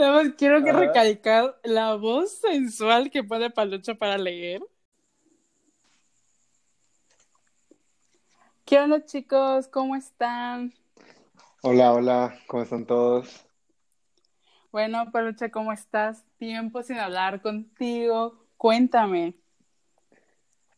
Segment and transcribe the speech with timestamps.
[0.00, 4.62] Nada más quiero que recalcar la voz sensual que pone Palucho para leer.
[8.64, 9.68] ¿Qué onda, chicos?
[9.68, 10.72] ¿Cómo están?
[11.60, 13.46] Hola, hola, ¿cómo están todos?
[14.72, 16.24] Bueno, Palucha, ¿cómo estás?
[16.38, 18.46] Tiempo sin hablar contigo.
[18.56, 19.34] Cuéntame.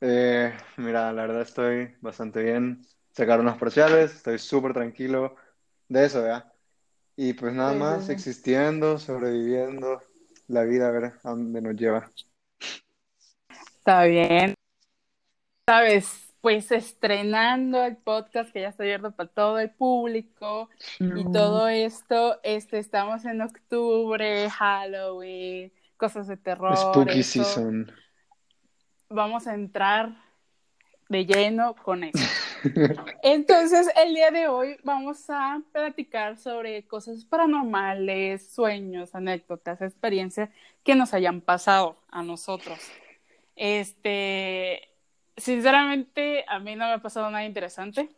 [0.01, 2.83] Eh, mira, la verdad estoy bastante bien.
[3.13, 5.37] Sacaron unos parciales, estoy súper tranquilo
[5.87, 6.52] de eso, ¿ya?
[7.17, 10.03] Y pues nada sí, más existiendo, sobreviviendo,
[10.49, 12.11] la vida a ver a dónde nos lleva.
[13.79, 14.55] Está bien.
[15.67, 21.69] Sabes, pues estrenando el podcast que ya está abierto para todo el público y todo
[21.69, 27.93] esto, este, estamos en octubre, Halloween, cosas de terror, Spooky season.
[29.09, 30.17] Vamos a entrar
[31.09, 32.19] de lleno con eso.
[33.23, 40.51] Entonces, el día de hoy vamos a platicar sobre cosas paranormales, sueños, anécdotas, experiencias
[40.85, 42.79] que nos hayan pasado a nosotros.
[43.57, 44.89] Este,
[45.37, 48.09] sinceramente, a mí no me ha pasado nada interesante.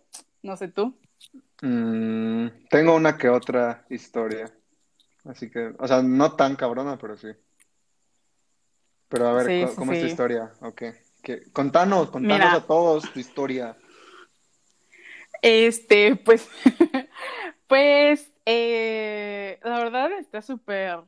[0.42, 0.94] No sé tú.
[1.62, 4.52] Mm, tengo una que otra historia.
[5.24, 7.28] Así que, o sea, no tan cabrona, pero sí.
[9.08, 10.52] Pero a ver, Sí, co- sí, ¿cómo es tu historia?
[10.60, 10.82] Ok.
[11.22, 11.50] ¿Qué?
[11.52, 12.54] Contanos, contanos Mira.
[12.56, 13.76] a todos tu historia.
[15.46, 16.48] Este, pues,
[17.66, 21.00] pues, eh, la verdad está súper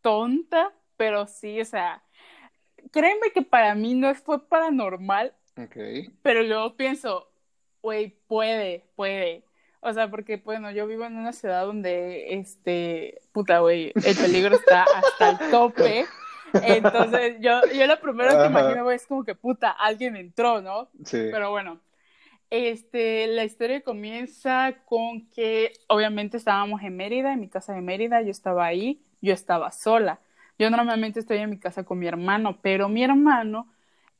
[0.00, 2.02] tonta, pero sí, o sea,
[2.90, 5.32] créeme que para mí no fue paranormal,
[6.22, 7.30] pero luego pienso,
[7.82, 9.44] güey, puede, puede.
[9.78, 14.56] O sea, porque, bueno, yo vivo en una ciudad donde, este, puta, güey, el peligro
[14.56, 16.04] está hasta el tope.
[16.52, 18.46] Entonces, yo, yo lo primero que Ajá.
[18.48, 20.88] imagino, güey, es como que, puta, alguien entró, ¿no?
[21.04, 21.28] Sí.
[21.30, 21.80] Pero bueno,
[22.50, 28.22] este, la historia comienza con que obviamente estábamos en Mérida, en mi casa de Mérida,
[28.22, 30.20] yo estaba ahí, yo estaba sola.
[30.58, 33.68] Yo normalmente estoy en mi casa con mi hermano, pero mi hermano,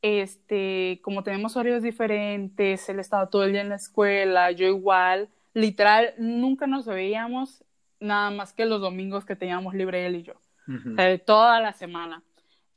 [0.03, 5.29] este, como tenemos horarios diferentes, él estaba todo el día en la escuela, yo igual,
[5.55, 7.65] literal, nunca nos veíamos,
[8.01, 10.35] nada más que los domingos que teníamos libre él y yo
[10.69, 12.23] o sea, toda la semana.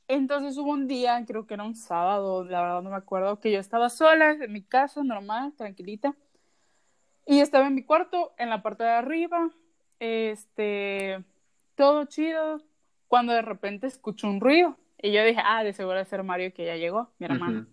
[0.09, 3.51] Entonces hubo un día, creo que era un sábado, la verdad no me acuerdo, que
[3.51, 6.15] yo estaba sola en mi casa, normal, tranquilita,
[7.25, 9.51] y estaba en mi cuarto, en la parte de arriba,
[9.99, 11.23] este,
[11.75, 12.61] todo chido,
[13.07, 16.53] cuando de repente escucho un ruido, y yo dije, ah, de seguro debe ser Mario
[16.53, 17.67] que ya llegó, mi hermano.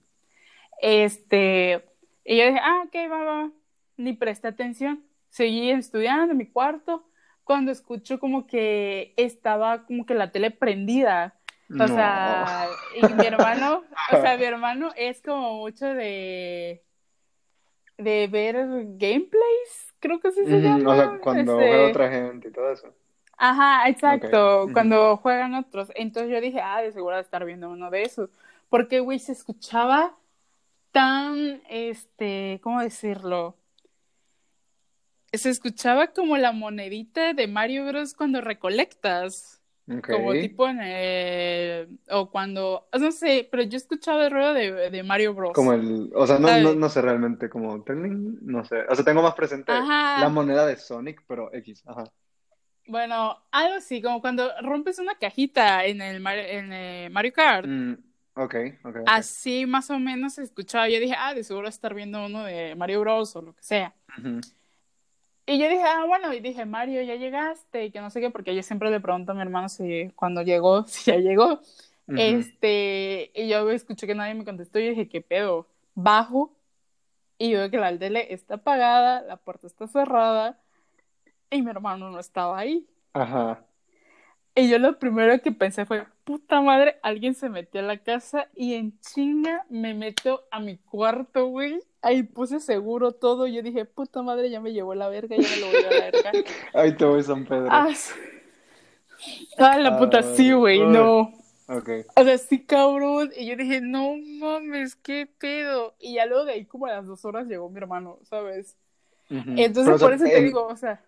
[0.80, 1.84] Este,
[2.22, 3.50] y yo dije, ah, ok, va, va, va.
[3.96, 5.02] Ni presté atención.
[5.30, 7.08] Seguí estudiando en mi cuarto
[7.44, 11.34] cuando escucho como que estaba como que la tele prendida.
[11.68, 11.88] O No.
[11.88, 13.82] sea, y mi hermano,
[14.12, 16.82] o sea, mi hermano es como mucho de,
[17.98, 18.54] de ver
[18.98, 20.90] gameplays, creo que así se llama.
[20.90, 22.94] O sea, cuando este, otra gente y todo eso.
[23.38, 25.90] Ajá, exacto, cuando juegan otros.
[25.94, 28.30] Entonces yo dije, ah, de seguro de estar viendo uno de esos.
[28.70, 30.16] Porque, güey, se escuchaba
[30.92, 33.56] tan, este, ¿cómo decirlo?
[35.32, 38.14] Se escuchaba como la monedita de Mario Bros.
[38.14, 39.60] cuando recolectas.
[39.86, 41.98] Como tipo en el...
[42.10, 42.88] O cuando...
[42.98, 45.52] No sé, pero yo escuchaba el ruido de, de Mario Bros.
[45.52, 49.22] Como el, o sea, no, no, no sé realmente como, no sé, o sea, tengo
[49.22, 50.20] más presente Ajá.
[50.20, 52.04] la moneda de Sonic, pero X, ajá.
[52.88, 57.66] Bueno, algo así, como cuando rompes una cajita en el, Mar- en el Mario Kart.
[57.66, 57.92] Mm,
[58.34, 58.54] ok,
[58.84, 59.02] ok, ok.
[59.06, 60.88] Así más o menos escuchaba.
[60.88, 63.34] Yo dije, ah, de seguro estar viendo uno de Mario Bros.
[63.34, 63.94] o lo que sea.
[64.18, 64.40] Ujú.
[65.46, 68.30] Y yo dije, ah, bueno, y dije, Mario, ya llegaste, y que no sé qué,
[68.30, 71.60] porque yo siempre le pregunto a mi hermano si cuando llegó, si ya llegó.
[72.08, 75.66] Este, y yo escuché que nadie me contestó y dije, ¿qué pedo?
[75.94, 76.52] Bajo
[77.38, 80.58] y veo que la tele está apagada, la puerta está cerrada
[81.50, 82.86] y mi hermano no estaba ahí.
[83.12, 83.64] Ajá.
[84.58, 88.48] Y yo lo primero que pensé fue, puta madre, alguien se metió a la casa
[88.54, 91.82] y en chinga me meto a mi cuarto, güey.
[92.00, 93.46] Ahí puse seguro todo.
[93.46, 96.10] Yo dije, puta madre, ya me llevó la verga, ya me lo voy a la
[96.10, 96.32] verga.
[96.72, 97.68] Ahí te voy, San Pedro.
[97.70, 97.90] Ah,
[99.58, 100.86] ah, la puta, sí, güey, Ay.
[100.88, 101.32] no.
[101.68, 101.90] Ok.
[102.14, 103.32] O sea, sí, cabrón.
[103.36, 105.94] Y yo dije, no mames, qué pedo.
[105.98, 108.74] Y ya luego de ahí, como a las dos horas, llegó mi hermano, ¿sabes?
[109.28, 109.50] Ujú.
[109.56, 111.02] Entonces, Pero, por eso te en- digo, o sea.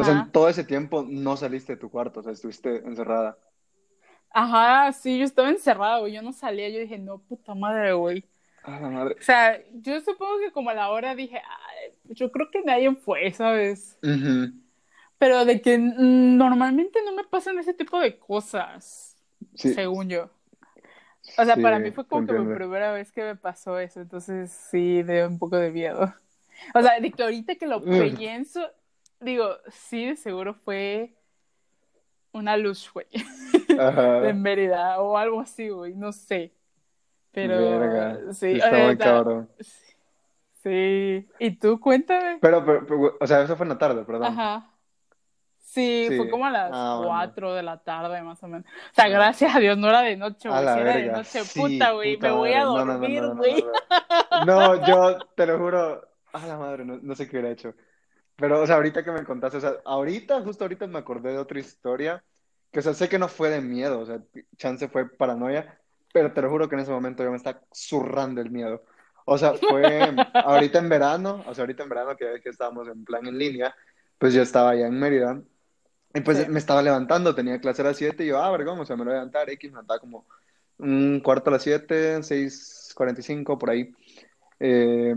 [0.00, 3.38] O sea, en todo ese tiempo no saliste de tu cuarto, o sea, estuviste encerrada.
[4.30, 6.12] Ajá, sí, yo estaba encerrada, güey.
[6.12, 6.68] Yo no salía.
[6.68, 8.24] Yo dije, no, puta madre, güey.
[8.62, 9.16] Ah, la madre.
[9.18, 12.94] O sea, yo supongo que como a la hora dije, "Ay, yo creo que nadie
[12.94, 13.96] fue, ¿sabes?
[14.02, 14.52] Ujú.
[15.18, 19.16] Pero de que normalmente no me pasan ese tipo de cosas,
[19.54, 20.30] Sí, según yo.
[21.36, 24.00] O sea, sí, para mí fue como que mi primera vez que me pasó eso,
[24.00, 26.14] entonces sí, de un poco de miedo.
[26.74, 28.60] O sea, de que ahorita que lo pienso,
[29.20, 31.14] digo, sí, de seguro fue
[32.32, 33.06] una luz, güey,
[33.78, 34.20] Ajá.
[34.20, 36.52] de Mérida o algo así, güey, no sé.
[37.32, 38.32] Pero Verga.
[38.32, 39.48] sí, Está muy cabrón.
[40.62, 41.28] sí.
[41.38, 42.38] ¿Y tú cuéntame?
[42.40, 44.24] Pero, pero, pero, o sea, eso fue en la tarde, perdón.
[44.24, 44.70] Ajá.
[45.58, 46.16] Sí, Sí.
[46.16, 47.08] fue como a las Ah, bueno.
[47.10, 48.66] 4 de la tarde, más o menos.
[48.66, 50.60] O sea, gracias a Dios, no era de noche, güey.
[50.60, 52.16] Si era de noche, Sí, puta, güey.
[52.16, 53.62] Me voy a dormir, no, güey.
[54.32, 54.76] no, no.
[54.76, 56.08] No, yo te lo juro.
[56.32, 57.74] A la madre, no, no sé qué hubiera hecho.
[58.38, 61.38] Pero, o sea, ahorita que me contaste, o sea, ahorita, justo ahorita me acordé de
[61.38, 62.24] otra historia,
[62.70, 64.20] que, o sea, sé que no fue de miedo, o sea,
[64.56, 65.80] chance fue paranoia,
[66.12, 68.84] pero te lo juro que en ese momento yo me estaba zurrando el miedo.
[69.24, 73.04] O sea, fue ahorita en verano, o sea, ahorita en verano, que que estábamos en
[73.04, 73.74] plan en línea,
[74.18, 75.42] pues yo estaba allá en Mérida,
[76.14, 76.46] y pues Sí.
[76.48, 79.04] me estaba levantando, tenía clase a las 7, y yo, ah, vergón, o sea, me
[79.04, 80.26] lo voy a levantar, X, me levantaba como
[80.78, 83.92] un cuarto a las 7, 6.45, por ahí.
[84.60, 85.14] Eh,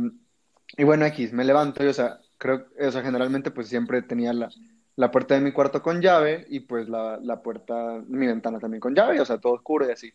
[0.77, 4.33] y bueno, X, me levanto y, o sea, creo, o sea, generalmente pues siempre tenía
[4.33, 4.49] la,
[4.95, 8.81] la puerta de mi cuarto con llave y pues la, la puerta, mi ventana también
[8.81, 10.11] con llave, o sea, todo oscuro y así.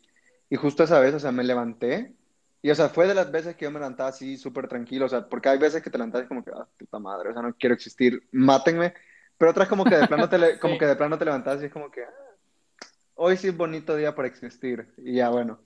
[0.50, 2.14] Y justo esa vez, o sea, me levanté
[2.62, 5.08] y, o sea, fue de las veces que yo me levantaba así súper tranquilo, o
[5.08, 7.43] sea, porque hay veces que te levantas y como que, ah, puta madre, o sea,
[7.43, 8.93] no quiero existir, mátenme,
[9.38, 11.72] pero otras como que de plano te, como que de plano te levantas y es
[11.72, 12.11] como que, ah,
[13.14, 14.93] hoy sí es bonito día para existir.
[14.99, 15.61] Y ya, bueno.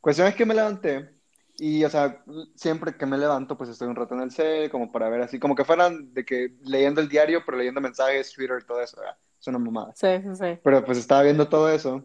[0.00, 1.15] Cuestión es que me levanté
[1.58, 2.22] y, o sea,
[2.54, 5.38] siempre que me levanto, pues estoy un rato en el cel, como para ver así,
[5.38, 9.16] como que fueran de que leyendo el diario, pero leyendo mensajes, Twitter, todo eso, ¿verdad?
[9.40, 9.92] Es una mamada.
[9.94, 10.58] Sí, sí, sí.
[10.62, 12.04] Pero pues estaba viendo todo eso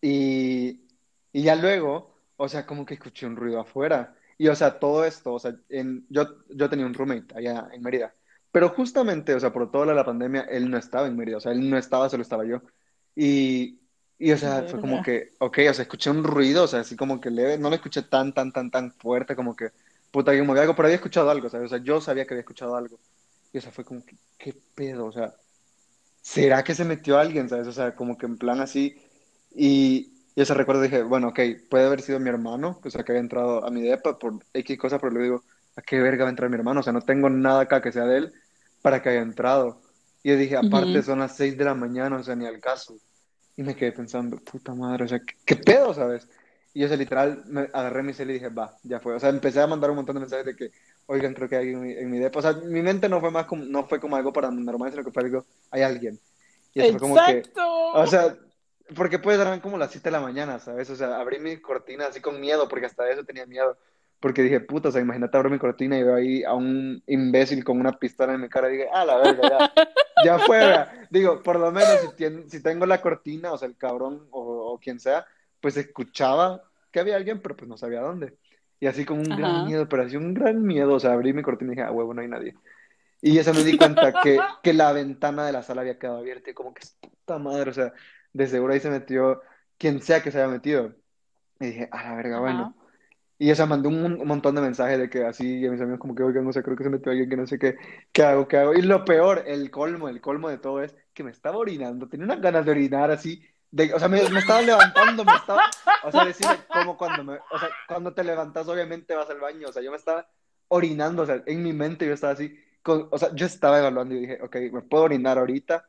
[0.00, 0.86] y,
[1.32, 4.14] y ya luego, o sea, como que escuché un ruido afuera.
[4.36, 7.82] Y, o sea, todo esto, o sea, en, yo, yo tenía un roommate allá en
[7.82, 8.14] Mérida.
[8.52, 11.52] Pero justamente, o sea, por toda la pandemia, él no estaba en Mérida, o sea,
[11.52, 12.62] él no estaba, solo estaba yo.
[13.16, 13.80] Y,
[14.24, 16.96] y o sea, fue como que, ok, o sea, escuché un ruido, o sea, así
[16.96, 19.68] como que leve, no lo escuché tan, tan, tan, tan fuerte, como que,
[20.10, 21.66] puta, alguien movió algo, pero había escuchado algo, ¿sabes?
[21.66, 22.98] O sea, yo sabía que había escuchado algo.
[23.52, 25.04] Y, o sea, fue como que, ¿qué pedo?
[25.04, 25.34] O sea,
[26.22, 27.66] ¿será que se metió alguien, ¿sabes?
[27.66, 28.96] O sea, como que en plan así.
[29.54, 33.12] Y, y ese recuerdo dije, bueno, ok, puede haber sido mi hermano, o sea, que
[33.12, 35.44] había entrado a mi depa por X cosa, pero le digo,
[35.76, 36.80] ¿a qué verga va a entrar mi hermano?
[36.80, 38.32] O sea, no tengo nada acá que sea de él
[38.82, 39.82] para que haya entrado.
[40.22, 42.96] Y yo dije, aparte son las 6 de la mañana, o sea, ni al caso.
[43.56, 46.28] Y me quedé pensando, puta madre, o sea, ¿qué, qué pedo, sabes?
[46.74, 49.14] Y yo, o sea, literal, me agarré mi cel y dije, va, ya fue.
[49.14, 50.72] O sea, empecé a mandar un montón de mensajes de que,
[51.06, 52.40] oigan, creo que hay alguien en mi, en mi depa.
[52.40, 55.12] O sea, mi mente no fue más como, no fue como algo paranormal, sino que
[55.12, 56.18] fue algo, hay alguien.
[56.74, 57.92] Y eso fue como que, Exacto.
[57.92, 58.36] o sea,
[58.96, 60.90] porque puede dar como las 7 de la mañana, ¿sabes?
[60.90, 63.78] O sea, abrí mi cortina así con miedo, porque hasta eso tenía miedo.
[64.18, 67.62] Porque dije, puta, o sea, imagínate abro mi cortina y veo ahí a un imbécil
[67.62, 69.72] con una pistola en mi cara y dije, ah, la verga, ya,
[70.24, 70.92] ya fue, ¿verdad?
[71.10, 74.78] Digo, por lo menos si, si tengo la cortina, o sea, el cabrón o, o
[74.78, 75.26] quien sea,
[75.60, 78.36] pues escuchaba que había alguien, pero pues no sabía dónde.
[78.80, 81.42] Y así con un gran miedo, pero así un gran miedo, o sea, abrí mi
[81.42, 82.54] cortina y dije, ah, huevo, no hay nadie.
[83.22, 86.50] Y eso me di cuenta que, que la ventana de la sala había quedado abierta
[86.50, 87.92] y como que puta madre, o sea,
[88.32, 89.40] de seguro ahí se metió
[89.78, 90.94] quien sea que se haya metido.
[91.60, 92.76] Y dije, a la verga, bueno.
[93.44, 96.14] Y o sea, mandé un, montón de mensajes de que así, a mis amigos como
[96.14, 97.76] que, oigan, o sea, creo que se metió alguien que no sé qué,
[98.10, 98.72] qué hago, qué hago.
[98.72, 102.24] Y lo peor, el colmo, el colmo de todo es que me estaba orinando, tenía
[102.24, 105.60] unas ganas de orinar así, de, o sea, me, me estaba levantando, me estaba,
[106.04, 109.68] o sea, decir como cuando me, o sea, cuando te levantas obviamente vas al baño,
[109.68, 110.26] o sea, yo me estaba
[110.68, 114.14] orinando, o sea, en mi mente yo estaba así, con- o sea, yo estaba evaluando
[114.14, 115.86] y dije, ok, me puedo orinar ahorita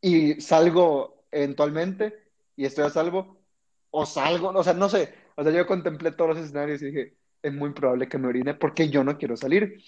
[0.00, 3.44] y salgo eventualmente y estoy a salvo,
[3.90, 7.14] o salgo, o sea, no sé, o sea, yo contemplé todos los escenarios y dije,
[7.42, 9.82] es muy probable que me orine porque yo no quiero salir.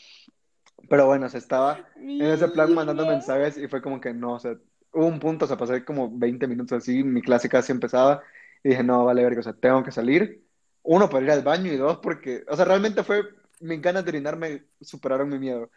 [0.89, 4.35] Pero bueno, o sea, estaba en ese plan mandando mensajes y fue como que no,
[4.35, 4.57] o sea,
[4.93, 8.23] hubo un punto, o sea, pasé como 20 minutos así, mi clase casi empezaba
[8.63, 10.45] y dije, no, vale, verga, o sea, tengo que salir.
[10.83, 13.23] Uno, para ir al baño y dos, porque, o sea, realmente fue,
[13.61, 15.71] mis ganas de orinarme superaron mi miedo.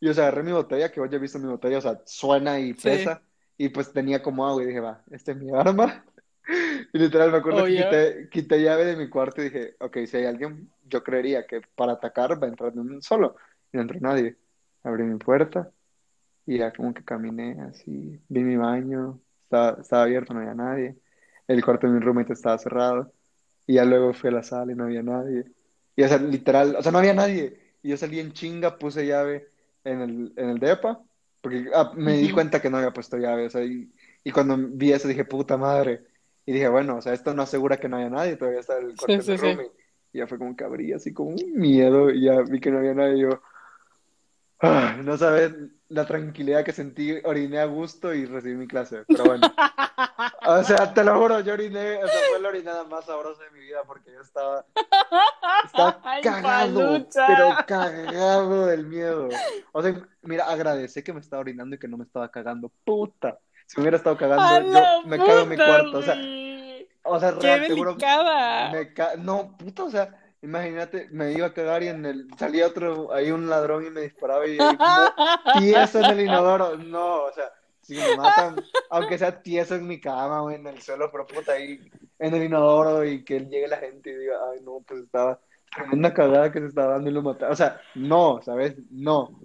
[0.00, 2.58] Y, o sea, agarré mi botella, que ya has visto mi botella, o sea, suena
[2.60, 2.80] y Sí.
[2.84, 3.22] pesa,
[3.56, 6.04] y pues tenía como agua y dije, va, esta es mi arma.
[6.92, 7.84] Y literal, me acuerdo que Oye.
[7.84, 11.60] quité, quité llave de mi cuarto y dije, ok, si hay alguien, yo creería que
[11.74, 13.36] para atacar va a entrar de un solo.
[13.72, 14.36] Y no entró nadie.
[14.84, 15.70] Abrí mi puerta
[16.46, 20.96] y ya como que caminé así, vi mi baño, estaba, estaba abierto, no había nadie.
[21.48, 23.12] El cuarto de mi roommate estaba cerrado.
[23.66, 25.44] Y ya luego fui a la sala y no había nadie.
[25.96, 27.74] Y o sea, literal, o sea, no había nadie.
[27.82, 29.48] Y yo salí en chinga, puse llave
[29.84, 31.02] en el, en el depa,
[31.40, 34.56] porque ah, me di cuenta que no había puesto llave, o sea, y, y cuando
[34.56, 36.04] vi eso dije, puta madre.
[36.46, 38.94] Y dije, bueno, o sea, esto no asegura que no haya nadie, todavía está el
[38.96, 39.56] cuarto Sí, de sí.
[40.12, 42.78] Y ya fue como que abrí así con un miedo y ya vi que no
[42.78, 43.42] había nadie y yo,
[44.60, 45.52] ah, no sabes
[45.88, 49.42] la tranquilidad que sentí, oriné a gusto y recibí mi clase, pero bueno.
[50.48, 53.50] O sea, te lo juro, yo oriné, o sea, fue la orinada más sabrosa de
[53.50, 54.64] mi vida porque yo estaba,
[55.64, 57.26] estaba Ay, cagado, palucha.
[57.26, 59.28] pero cagado del miedo.
[59.72, 63.38] O sea, mira, agradecí que me estaba orinando y que no me estaba cagando, puta.
[63.66, 65.98] Si me hubiera estado ¡A cagando, yo me cago en mi puta, cuarto.
[65.98, 66.14] O sea,
[67.02, 68.70] o sea, ¡Qué real, delicada!
[68.72, 72.28] me ca- No, puta, o sea, imagínate, me iba a cagar y en el...
[72.38, 76.76] salía otro, ahí un ladrón y me disparaba y como tieso en el inodoro.
[76.76, 77.50] No, o sea,
[77.82, 78.56] si me matan,
[78.90, 81.80] aunque sea tieso en mi cama o en el suelo, pero puta, ahí
[82.18, 85.38] en el inodoro y que llegue la gente y diga, ay, no, pues estaba
[85.74, 87.52] tremenda cagada que se estaba dando y lo mataron.
[87.52, 88.74] O sea, no, ¿sabes?
[88.90, 89.38] No.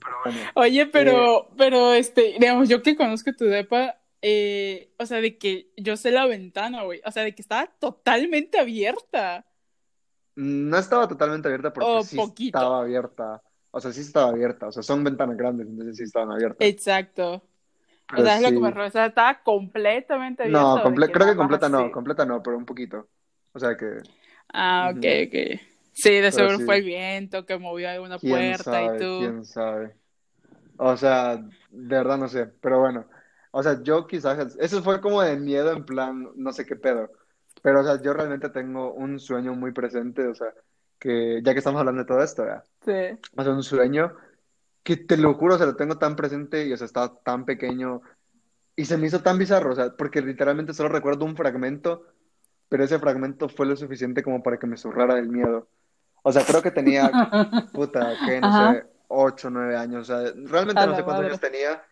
[0.00, 0.38] Pero bueno.
[0.54, 5.70] Oye, pero, pero, este, digamos, yo que conozco tu depa, eh, o sea, de que
[5.76, 9.46] yo sé la ventana, güey, o sea, de que estaba totalmente abierta.
[10.36, 12.58] No estaba totalmente abierta porque O sí poquito.
[12.58, 13.42] estaba abierta.
[13.72, 14.68] O sea, sí estaba abierta.
[14.68, 16.66] O sea, son ventanas grandes, entonces sí estaban abiertas.
[16.68, 17.42] Exacto.
[18.16, 20.60] O sea, es lo que me refiero, o sea, estaba completamente abierta.
[20.62, 23.08] No, comple- que creo que completa no, completa no, pero un poquito.
[23.52, 23.86] O sea que,
[24.52, 25.06] Ah, ok, Ujú.
[25.28, 25.60] ok.
[26.00, 26.64] Sí, de seguro sí.
[26.64, 29.18] fue el viento que movió alguna puerta sabe, y tú.
[29.20, 29.94] quién sabe.
[30.76, 33.06] O sea, de verdad no sé, pero bueno.
[33.52, 37.10] O sea, yo quizás, eso fue como de miedo en plan, no sé qué pedo.
[37.62, 40.54] Pero, o sea, yo realmente tengo un sueño muy presente, o sea,
[40.98, 42.64] que ya que estamos hablando de todo esto, ¿verdad?
[42.84, 43.18] Sí.
[43.36, 44.14] O sea, un sueño
[44.82, 47.44] que te lo juro, o sea, lo tengo tan presente y, o sea, estaba tan
[47.44, 48.02] pequeño
[48.76, 52.06] y se me hizo tan bizarro, o sea, porque literalmente solo recuerdo un fragmento,
[52.68, 55.68] pero ese fragmento fue lo suficiente como para que me zurrara del miedo.
[56.22, 57.10] O sea, creo que tenía,
[57.72, 58.74] puta, que no Ajá.
[58.74, 61.26] sé, 8, 9 años, o sea, realmente A no sé cuántos madre.
[61.26, 61.82] años tenía.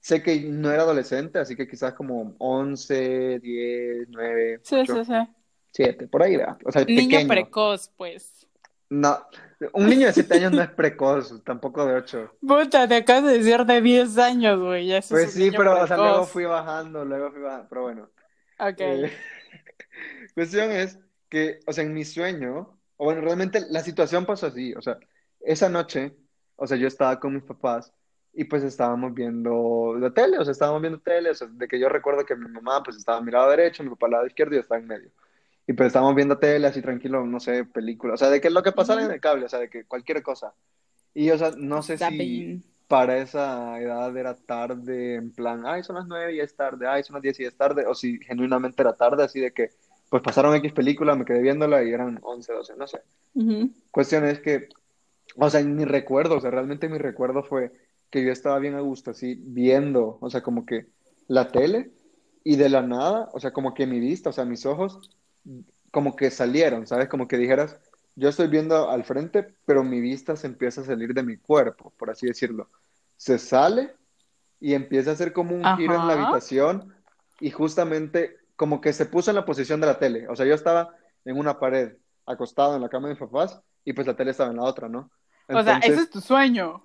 [0.00, 5.04] Sé que no era adolescente, así que quizás como 11, 10, 9, Sí, 8, sí,
[5.04, 5.12] sí.
[5.72, 6.58] 7, por ahí, ¿verdad?
[6.64, 7.28] O sea, Niño pequeño.
[7.28, 8.46] precoz, pues.
[8.88, 9.26] No,
[9.74, 12.36] un niño de 7 años no es precoz, tampoco de 8.
[12.40, 14.86] Puta, te acabas de decir de 10 años, güey.
[14.88, 17.68] Ya Pues es un sí, niño pero o sea, luego fui bajando, luego fui bajando,
[17.68, 18.10] pero bueno.
[18.58, 18.80] Ok.
[18.80, 19.12] Eh,
[20.34, 24.74] cuestión es que, o sea, en mi sueño, o bueno, realmente la situación pasó así,
[24.74, 24.98] o sea,
[25.40, 26.14] esa noche,
[26.56, 27.92] o sea, yo estaba con mis papás
[28.32, 31.78] y pues estábamos viendo la tele, o sea, estábamos viendo tele, o sea, de que
[31.78, 34.26] yo recuerdo que mi mamá pues estaba a mi lado derecho, mi papá al lado
[34.26, 35.10] izquierdo y yo estaba en medio.
[35.66, 38.62] Y pues estábamos viendo tele así tranquilo, no sé, película, o sea, de que lo
[38.62, 40.54] que pasara en el cable, o sea, de que cualquier cosa.
[41.12, 45.96] Y, o sea, no sé si para esa edad era tarde, en plan, ay, son
[45.96, 48.82] las nueve y es tarde, ay, son las diez y es tarde, o si genuinamente
[48.82, 49.70] era tarde, así de que,
[50.10, 53.00] pues pasaron X película, me quedé viéndola y eran 11, 12, no sé.
[53.34, 53.70] Ujú.
[53.90, 54.68] Cuestión es que,
[55.36, 57.72] o sea, en mi recuerdo, o sea, realmente mi recuerdo fue
[58.10, 60.86] que yo estaba bien a gusto, así, viendo, o sea, como que
[61.28, 61.90] la tele
[62.44, 65.10] y de la nada, o sea, como que mi vista, o sea, mis ojos,
[65.90, 67.08] como que salieron, ¿sabes?
[67.08, 67.76] Como que dijeras,
[68.14, 71.92] yo estoy viendo al frente, pero mi vista se empieza a salir de mi cuerpo,
[71.98, 72.68] por así decirlo.
[73.16, 73.94] Se sale
[74.60, 76.94] y empieza a hacer como un giro en la habitación
[77.40, 80.26] y justamente como que se puso en la posición de la tele.
[80.28, 80.94] O sea, yo estaba
[81.24, 81.96] en una pared,
[82.26, 84.88] acostado en la cama de mis papás y pues la tele estaba en la otra,
[84.88, 85.10] ¿no?
[85.48, 86.82] O sea, ese es tu sueño.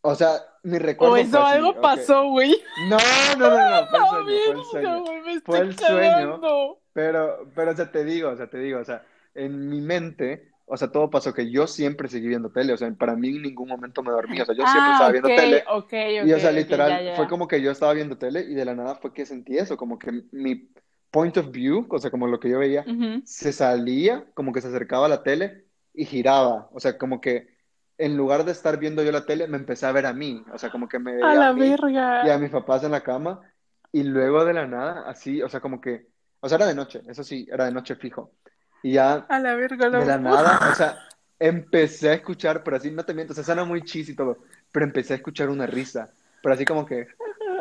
[0.00, 0.32] o sea,
[0.64, 2.54] mi recuerdo O fue eso así, algo pasó, güey.
[2.88, 2.96] No,
[3.38, 6.80] no, no, no, fue el sueño, fue el me Fue estoy el sueño, cagando.
[6.92, 9.04] pero, pero, o sea, te digo, o sea, te digo, o sea,
[9.34, 12.90] en mi mente, o sea, todo pasó que yo siempre seguí viendo tele, o sea,
[12.94, 15.32] para mí en ningún momento me dormí, o sea, yo siempre Ah, estaba ok, viendo
[15.32, 17.14] tele ok, y, o sea, literal, ya, ya.
[17.14, 19.76] fue como que yo estaba viendo tele y de la nada fue que sentí eso,
[19.76, 20.70] como que mi
[21.10, 23.22] point of view, o sea, como lo que yo veía, Ujú.
[23.22, 27.48] se salía, como que se acercaba a la tele y giraba, o sea, como que
[27.98, 30.58] en lugar de estar viendo yo la tele, me empecé a ver a mí, o
[30.58, 31.76] sea, como que me A veía la a mí
[32.20, 33.40] y a mis papás en la cama
[33.92, 36.08] y luego de la nada, así, o sea, como que,
[36.40, 38.32] o sea, era de noche, eso sí, era de noche fijo.
[38.84, 40.98] Y ya A la verga, de la nada, o sea,
[41.38, 44.36] empecé a escuchar, pero así, no te miento, o sea, suena muy chis y todo,
[44.70, 46.10] pero empecé a escuchar una risa,
[46.42, 47.08] pero así como que,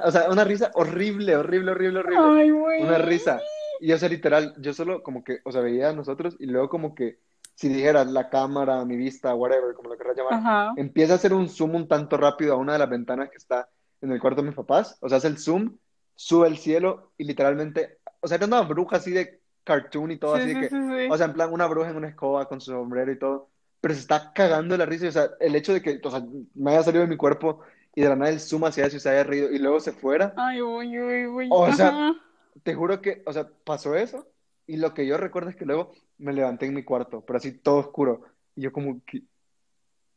[0.03, 2.84] o sea, una risa horrible, horrible, horrible, horrible, Ay, güey.
[2.84, 3.39] una risa.
[3.80, 6.68] Y o sea, literal, yo solo como que, o sea, veía a nosotros y luego
[6.68, 7.20] como que,
[7.56, 10.74] si dijeras la cámara, mi vista, whatever, como lo querrás llamar, Ajá.
[10.75, 13.70] empieza a hacer un zoom un tanto rápido a una de las ventanas que está
[14.01, 15.77] en el cuarto de mis papás, o sea, hace el zoom,
[16.15, 20.36] sube el cielo y literalmente, o sea, era una bruja así de cartoon y todo,
[20.36, 22.62] Sí, así sí, que, sí, o sea, en plan una bruja en una escoba con
[22.62, 23.50] su sombrero y todo,
[23.82, 26.24] pero se está cagando la risa, y, o sea, el hecho de que, o sea,
[26.53, 27.62] me haya salido de mi cuerpo
[27.96, 29.91] y de la nada el zoom hacia eso y se haya reído y luego se
[29.93, 31.50] fuera, Ay, güey, güey, güey.
[31.51, 32.15] o sea, Ajá.
[32.63, 34.27] te juro que, o sea, pasó eso
[34.67, 37.51] y lo que yo recuerdo es que luego me levanté en mi cuarto, pero así
[37.53, 38.24] todo oscuro
[38.55, 39.24] y yo como, ¿qué,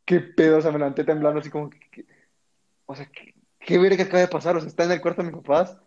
[0.04, 0.58] qué pedo?
[0.58, 2.06] O sea, me levanté temblando así como, ¿qué, qué-
[2.86, 4.56] o sea, ¿qué, qué verga acaba de pasar?
[4.56, 5.78] O sea, está en el cuarto de mis papás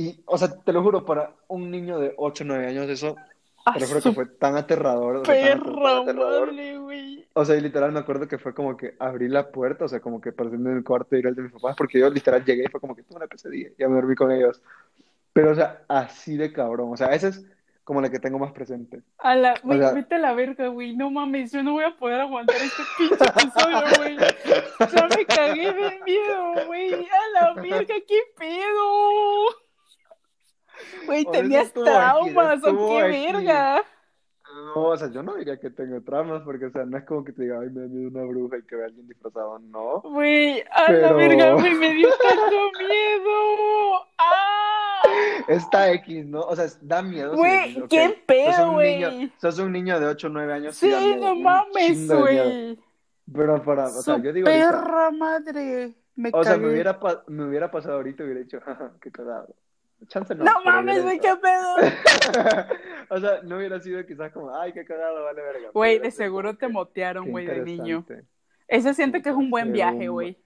[0.00, 3.16] y, o sea, te lo juro, para un niño de 8 o 9 años eso,
[3.64, 6.46] A te lo juro que fue tan aterrador, o sea, tan aterrador.
[6.46, 7.26] madre, güey.
[7.34, 10.00] O sea, y literal me acuerdo que fue como que abrí la puerta, o sea,
[10.00, 12.10] como que para irme en el cuarto y ir al de mis papás, porque yo
[12.10, 14.60] literal llegué y fue como que tuve una pesadilla, ya me dormí con ellos.
[15.32, 17.44] Pero, o sea, así de cabrón, o sea, ese es
[17.84, 19.00] como la que tengo más presente.
[19.18, 20.94] A la, güey, sea- vete a la verga, güey.
[20.96, 24.16] No mames, yo no voy a poder aguantar este pinche episodio, güey.
[24.16, 26.94] Ya me cagué de miedo, güey.
[26.94, 29.48] A la verga, qué pedo.
[31.06, 33.32] Güey, tenías aquí, traumas, o qué aquí.
[33.32, 33.84] verga.
[34.74, 37.24] No, o sea, yo no diría que tengo traumas, porque, o sea, no es como
[37.24, 39.58] que te diga, ay, me da miedo una bruja y que vea a alguien disfrazado,
[39.60, 40.00] no.
[40.02, 44.06] Güey, a la verga, güey, me dio tanto miedo.
[44.18, 45.02] ¡Ah!
[45.48, 46.40] Está X, ¿no?
[46.40, 47.36] O sea, da miedo.
[47.36, 49.32] Güey, qué pedo, güey.
[49.40, 50.76] sos un niño de 8 o 9 años.
[50.76, 52.78] Sí, miedo, no mames, güey.
[53.32, 55.94] Pero para, o sea, Su yo digo ahorita, perra madre.
[56.16, 58.58] Me o sea, me hubiera, me hubiera pasado ahorita y hubiera dicho,
[59.00, 59.54] qué cagado.
[60.08, 60.44] Chance no.
[60.64, 61.76] Mames, güey, qué pedo.
[63.12, 65.70] O sea, no hubiera sido quizás como, ay, qué cagado, vale verga.
[65.74, 68.06] Güey, de seguro te motearon, güey, de niño.
[68.68, 70.38] Ese siento que es un buen viaje, güey.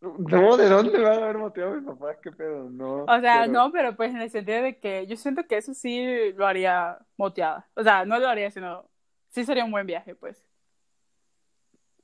[0.00, 2.16] No, ¿de dónde me van a haber moteado mis papás?
[2.22, 2.70] ¿Qué pedo?
[2.70, 3.04] No.
[3.04, 5.74] O sea, pero- no, pero pues en el sentido de que yo siento que eso
[5.74, 7.68] sí lo haría moteada.
[7.74, 8.88] O sea, no lo haría, sino
[9.28, 10.42] sí sería un buen viaje, pues.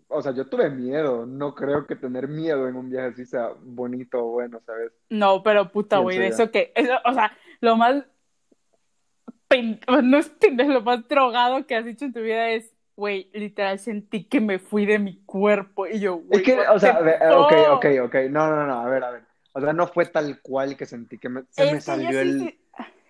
[0.08, 1.26] O sea, yo tuve miedo.
[1.26, 4.92] No creo que tener miedo en un viaje así sea bonito o bueno, ¿sabes?
[5.08, 8.04] No, pero puta, güey, eso que, eso, o sea, lo más,
[9.48, 10.30] pen- no es
[10.68, 14.58] lo más drogado que has dicho en tu vida es, güey, literal sentí que me
[14.58, 17.76] fui de mi cuerpo y yo, güey, Es que, o sea, ver, ok, fuck?
[17.76, 18.14] ok, ok.
[18.30, 19.22] No, no, no, a ver, a ver.
[19.52, 22.10] O sea, no fue tal cual que sentí que me, se Es me que salió
[22.12, 22.38] yo el...
[22.38, 22.60] sí-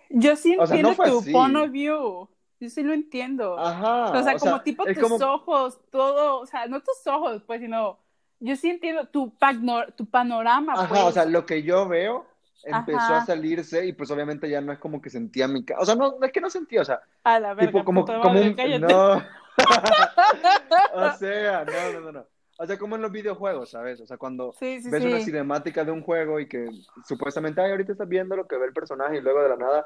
[0.09, 1.31] yo sí O sea, entiendo no tu así.
[1.31, 3.57] point of view, yo sí lo entiendo.
[3.59, 4.11] Ajá.
[4.11, 7.43] o sea, o como tipo es tus como- ojos, todo, o sea, no tus ojos,
[7.45, 7.99] pues, sino,
[8.39, 11.01] yo sí entiendo tu, pagno- tu panorama, Ajá, pues.
[11.03, 12.25] o sea, lo que yo veo
[12.63, 13.17] empezó Ajá.
[13.19, 15.63] a salirse y pues obviamente ya no es como que sentía mi...
[15.63, 17.85] ca- O sea, no, no es que no sentía, o sea, a la verga, tipo
[17.85, 18.55] como, como un...
[18.81, 19.23] No.
[20.93, 22.25] O sea, no, no, no, no.
[22.59, 24.01] O sea, como en los videojuegos, ¿sabes?
[24.01, 25.25] O sea, cuando Sí, sí, ves una sí.
[25.25, 26.67] cinemática de un juego y que
[27.07, 29.85] supuestamente, ay, ahorita estás viendo lo que ve el personaje y luego de la nada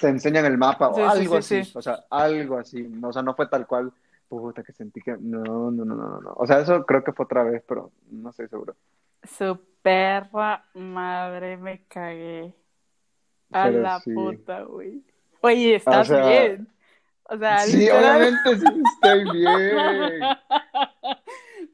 [0.00, 1.64] te enseñan el mapa o Sí, algo sí, así.
[1.64, 1.78] sí.
[1.78, 2.88] O sea, algo así.
[3.02, 3.92] O sea, no fue tal cual,
[4.28, 5.16] puta, que sentí que...
[5.18, 6.32] No, no, no, no, no.
[6.36, 8.74] O sea, eso creo que fue otra vez, pero no estoy seguro.
[9.22, 12.54] Su perra madre me cagué.
[13.52, 15.02] A Pero la puta, güey.
[15.40, 16.68] Oye, estás sea, bien.
[17.24, 20.20] O sea, Sí, literal- obviamente sí estoy bien.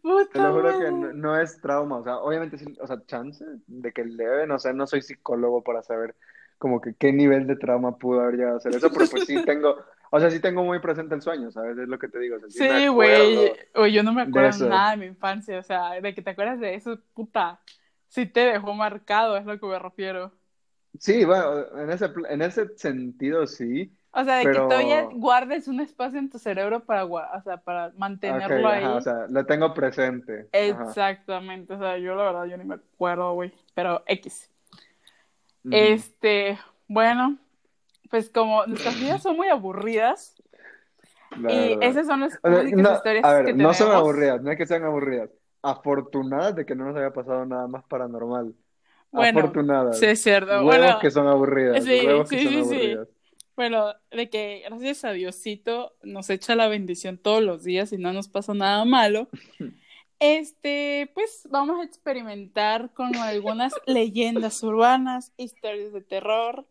[0.03, 3.05] Puta Te lo juro que no, no es trauma, o sea, obviamente sí, o sea,
[3.07, 6.15] chance de que leve, no sé, no soy psicólogo para saber
[6.61, 9.35] como que qué nivel de trauma pudo haber llegado a ser eso, pero pues sí
[9.47, 9.77] tengo,
[10.11, 11.79] o sea, sí tengo muy presente el sueño, ¿sabes?
[11.79, 13.53] Es lo que te digo, o sea, sí Sí, güey.
[13.75, 15.59] Oye, yo no me acuerdo nada de mi infancia.
[15.59, 17.61] O sea, de que te acuerdas de eso, puta.
[18.09, 20.33] Sí te dejó marcado, es lo que me refiero.
[20.99, 23.97] Sí, bueno, en ese, en ese sentido sí.
[24.11, 27.57] O sea, de Pero- que todavía guardes un espacio en tu cerebro para, o sea,
[27.57, 28.85] para mantenerlo ahí.
[28.85, 30.49] ajá, o sea, lo tengo presente.
[30.53, 30.85] Ajá.
[30.89, 31.73] Exactamente.
[31.73, 33.51] O sea, yo la verdad, yo ni me acuerdo, güey.
[33.75, 34.51] Pero X.
[35.71, 37.39] Este, bueno,
[38.11, 40.35] pues como nuestras vidas son muy aburridas
[41.37, 43.93] La y esas son las O sea, únicas no, historias a ver, que no son
[43.93, 45.31] aburridas, no es que sean aburridas.
[45.63, 48.55] Afortunadas de que no nos haya pasado nada más paranormal.
[49.13, 49.99] Bueno, Afortunadas.
[49.99, 50.65] Sí, es cierto.
[50.65, 51.85] Huevos Bueno, que son aburridas.
[51.85, 52.97] sí, huevos que sí, son sí,
[53.57, 58.13] bueno, de que gracias a Diosito nos echa la bendición todos los días y no
[58.13, 59.29] nos pasa nada malo.
[60.21, 66.67] Este, pues vamos a experimentar con algunas leyendas urbanas, historias de terror,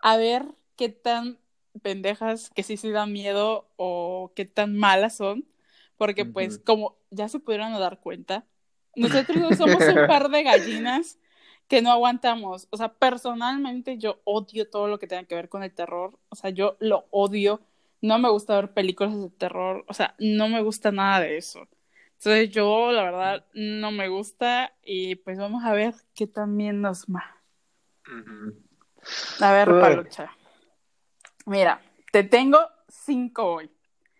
[0.00, 0.46] a ver
[0.76, 1.38] qué tan
[1.82, 5.46] pendejas, que sí sí dan miedo o qué tan malas son,
[5.98, 8.46] porque pues como ya se pudieron dar cuenta,
[8.96, 11.18] nosotros no somos un par de gallinas
[11.68, 12.68] que no aguantamos.
[12.70, 16.18] O sea, personalmente yo odio todo lo que tenga que ver con el terror.
[16.30, 17.60] O sea, yo lo odio.
[18.00, 19.84] No me gusta ver películas de terror.
[19.88, 21.68] O sea, no me gusta nada de eso.
[22.18, 24.72] Entonces yo, la verdad, no me gusta.
[24.82, 27.36] Y pues vamos a ver qué también nos va.
[29.40, 29.80] A ver, Uy.
[29.80, 30.32] Palucha.
[31.46, 31.80] Mira,
[32.12, 33.70] te tengo cinco hoy.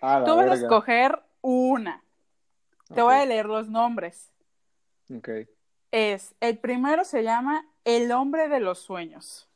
[0.00, 2.02] Tú vas a escoger una.
[2.94, 4.32] Te voy a leer los nombres.
[5.14, 5.28] ok.
[5.90, 9.48] Es, el primero se llama El hombre de los sueños.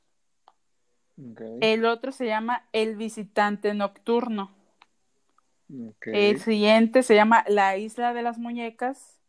[1.61, 4.51] El otro se llama El visitante nocturno.
[6.05, 9.21] El siguiente se llama La isla de las muñecas.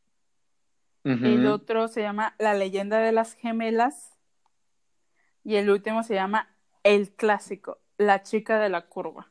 [1.04, 4.18] El otro se llama La leyenda de las gemelas.
[5.44, 6.50] Y el último se llama
[6.84, 9.30] El clásico, La chica de la curva.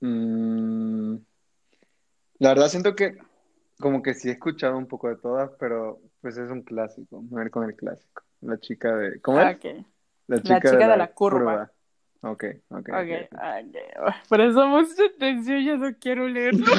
[0.00, 1.16] Mm,
[2.38, 3.18] La verdad siento que
[3.78, 7.20] como que sí he escuchado un poco de todas, pero pues es un clásico.
[7.22, 8.22] Voy a ir con el clásico.
[8.40, 9.20] La chica de...
[9.20, 9.56] ¿Cómo es?
[9.56, 9.86] Ok,
[10.26, 11.72] La chica de la curva.
[12.22, 13.30] Ok, ok, ok.
[13.32, 14.14] ok.
[14.28, 16.66] Por eso mucha atención, ya no quiero leerlo.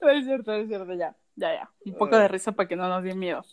[0.00, 1.70] No es cierto, es cierto, ya, ya, ya.
[1.86, 3.44] Un poco de risa para que no nos dé miedo.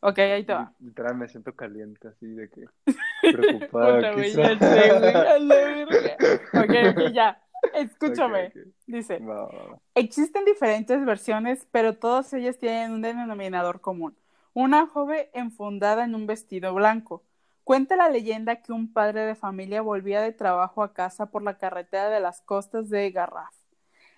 [0.00, 0.72] Ok, ahí te va.
[0.80, 2.64] Literal, me siento caliente, así de que
[3.32, 3.96] preocupado.
[3.96, 6.16] Puta, güey, ya sé, güey, a la verga.
[6.54, 7.42] Ok, ok, ya.
[7.74, 8.46] Escúchame.
[8.46, 8.62] Ok, ok.
[8.86, 9.78] Dice, Va, va, va.
[9.94, 14.16] existen diferentes versiones, pero todas ellas tienen un denominador común.
[14.54, 17.22] Una joven enfundada en un vestido blanco.
[17.70, 21.56] Cuenta la leyenda que un padre de familia volvía de trabajo a casa por la
[21.56, 23.54] carretera de las costas de Garraf.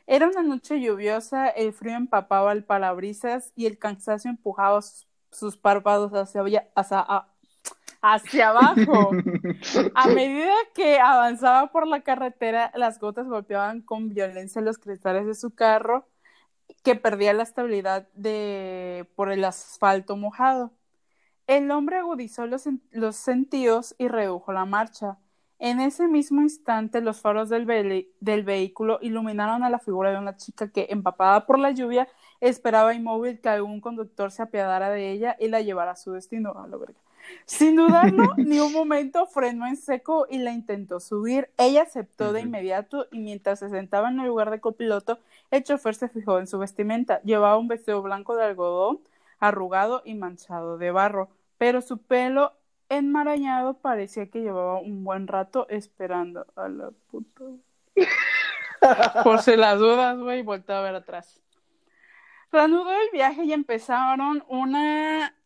[0.07, 5.59] Era una noche lluviosa, el frío empapaba el parabrisas y el cansancio empujaba sus, sus
[5.59, 6.67] párpados hacia,
[8.01, 9.11] hacia abajo.
[9.97, 15.35] A medida que avanzaba por la carretera, las gotas golpeaban con violencia los cristales de
[15.35, 16.09] su carro,
[16.83, 19.07] que perdía la estabilidad de...
[19.15, 20.73] por el asfalto mojado.
[21.53, 25.19] El hombre agudizó los, sen- los sentidos y redujo la marcha.
[25.59, 30.71] En ese mismo instante, los faros del, vehículo iluminaron a la figura de una chica
[30.73, 32.09] que, empapada por la lluvia,
[32.41, 36.55] esperaba inmóvil que algún conductor se apiadara de ella y la llevara a su destino.
[36.57, 36.99] A la verga.
[37.45, 41.51] Sin dudarlo, ni un momento frenó en seco y la intentó subir.
[41.59, 45.19] Ella aceptó de inmediato y mientras se sentaba en el lugar de copiloto,
[45.51, 47.21] el chofer se fijó en su vestimenta.
[47.25, 49.01] Llevaba un vestido blanco de algodón,
[49.39, 51.29] arrugado y manchado de barro,
[51.63, 52.55] pero su pelo
[52.89, 57.45] enmarañado parecía que llevaba un buen rato esperando a la puta.
[59.23, 61.41] Por si las dudas, güey, volteó a ver atrás.
[62.51, 65.37] Reanudó el viaje y empezaron una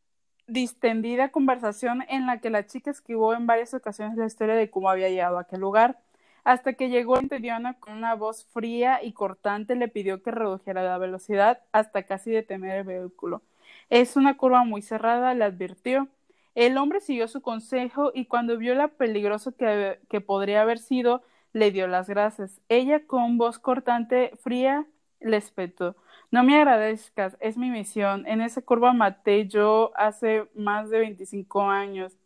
[0.46, 4.88] distendida conversación en la que la chica escribió en varias ocasiones la historia de cómo
[4.88, 5.98] había llegado a aquel lugar,
[6.44, 10.96] hasta que llegó Diana con una voz fría y cortante le pidió que redujera la
[10.96, 13.42] velocidad hasta casi detener el vehículo.
[13.90, 16.08] Es una curva muy cerrada, le advirtió.
[16.54, 21.22] El hombre siguió su consejo y cuando vio lo peligroso que, que podría haber sido,
[21.52, 22.60] le dio las gracias.
[22.68, 24.86] Ella, con voz cortante, fría,
[25.20, 25.96] le espetó.
[26.30, 28.26] No me agradezcas, es mi misión.
[28.26, 32.16] En esa curva maté yo hace más de 25 años.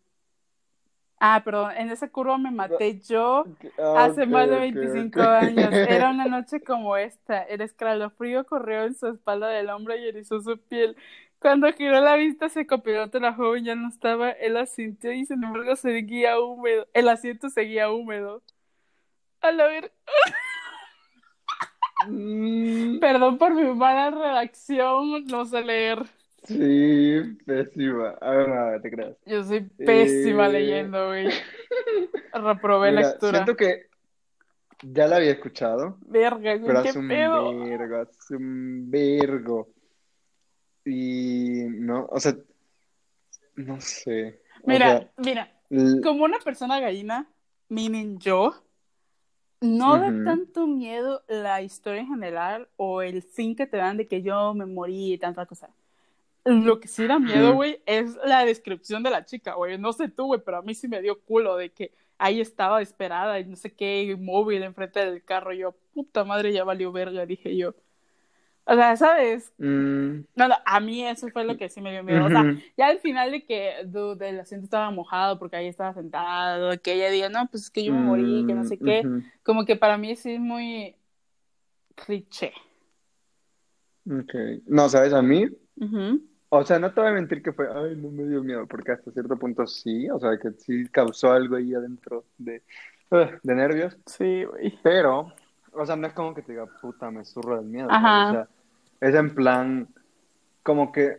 [1.23, 3.51] Ah, perdón, en esa curva me maté yo
[3.95, 5.27] hace más de ok, 25 ok.
[5.27, 5.79] años.
[5.87, 7.43] Era una noche como esta.
[7.43, 10.97] El escalofrío corrió en su espalda del hombre y erizó su piel.
[11.41, 14.31] Cuando giró la vista el copiloto, la joven ya no estaba.
[14.31, 16.87] Él asintió y sin embargo seguía húmedo.
[16.93, 18.43] El asiento seguía húmedo.
[19.41, 19.93] A la ver,
[22.09, 26.03] Mm, perdón por mi mala redacción, no sé leer.
[26.45, 28.11] Sí, pésima.
[28.21, 29.17] A ver, ver, te creas.
[29.27, 31.29] Yo soy pésima Eh, leyendo, güey.
[32.33, 33.33] Reprobé Mira, lectura.
[33.33, 33.87] siento que
[34.83, 39.69] ya la había escuchado, Verga, güey, pero qué hace un vergo, hace un vergo.
[40.85, 42.37] Y no, o sea,
[43.57, 44.41] no sé.
[44.63, 47.29] O Mira, sea, mira, l- como una persona gallina,
[47.69, 48.55] meaning yo,
[49.61, 54.09] no da tanto miedo la historia en general o el fin que te dan de
[54.09, 55.71] que yo me morí y tanta cosa.
[56.45, 59.77] Lo que sí da miedo, güey, es la descripción de la chica, güey.
[59.77, 62.81] No sé tú, güey, pero a mí sí me dio culo de que ahí estaba
[62.81, 65.53] esperada y no sé qué, móvil enfrente del carro.
[65.53, 67.75] Yo, puta madre, ya valió verga, dije yo.
[68.71, 69.53] O sea, ¿sabes?
[69.59, 72.25] mm, No, no, a mí eso fue lo que sí me dio miedo.
[72.25, 72.45] O sea,
[72.77, 76.93] ya al final de que dude, el asiento estaba mojado porque ahí estaba sentado, que
[76.95, 79.03] ella diga, no, pues es que yo me morí, que no sé Mm, qué.
[79.05, 79.23] ujú.
[79.43, 80.95] Como que para mí sí es muy
[81.97, 82.53] cliché.
[84.09, 84.35] Ok.
[84.67, 85.13] No, ¿sabes?
[85.13, 85.47] A mí,
[86.49, 88.93] o sea, no te voy a mentir que fue, ay, no me dio miedo, porque
[88.93, 92.63] hasta cierto punto sí, o sea, que sí causó algo ahí adentro de,
[93.43, 94.79] de nervios, Sí, güey.
[94.83, 95.33] pero,
[95.73, 98.29] o sea, no es como que te diga, puta, me zurro del miedo, Ajá.
[98.29, 98.49] O sea,
[99.01, 99.89] es en plan,
[100.63, 101.17] como que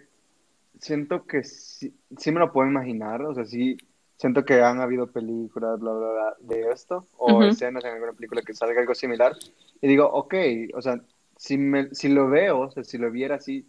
[0.80, 3.78] siento que sí, sí me lo puedo imaginar, o sea, sí,
[4.17, 8.41] siento que han habido películas, bla, bla, bla, de esto, o escenas en alguna película
[8.41, 9.34] que salga algo similar,
[9.82, 10.36] y digo, ok,
[10.74, 11.00] o sea,
[11.38, 13.65] si, me, si lo veo, o sea, si lo viera así,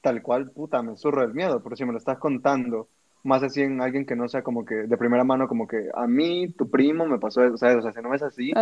[0.00, 2.88] tal cual, puta, me zurro del miedo, pero si me lo estás contando,
[3.22, 6.06] más así en alguien que no sea como que de primera mano, como que a
[6.06, 7.78] mí, tu primo, me pasó eso, ¿sabes?
[7.78, 8.52] O sea, si no es así,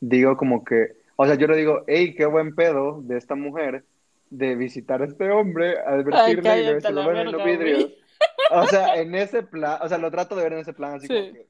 [0.00, 3.84] digo como que, o sea, yo le digo, hey, qué buen pedo de esta mujer
[4.30, 7.92] de visitar a este hombre, Ay, advertirle y ver a lo ven en los vidrios.
[8.50, 11.06] O sea, en ese plan, o sea, lo trato de ver en ese plan, así
[11.06, 11.14] Sí.
[11.14, 11.46] como que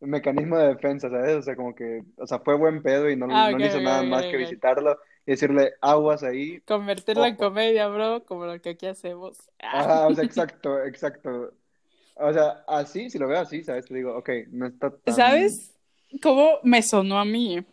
[0.00, 1.36] mecanismo de defensa, ¿sabes?
[1.36, 4.02] O sea, como que, o sea, fue buen pedo y no, Ah, no hizo nada
[4.02, 6.60] más que visitarlo y decirle aguas ahí.
[6.60, 9.38] Convertirla en comedia, bro, como lo que aquí hacemos.
[9.60, 11.52] Ajá, o sea, exacto, exacto.
[12.16, 13.86] O sea, así, si lo veo así, ¿sabes?
[13.86, 15.14] Te digo, ok, no está tan...
[15.14, 15.74] ¿Sabes
[16.22, 17.64] cómo me sonó a mí?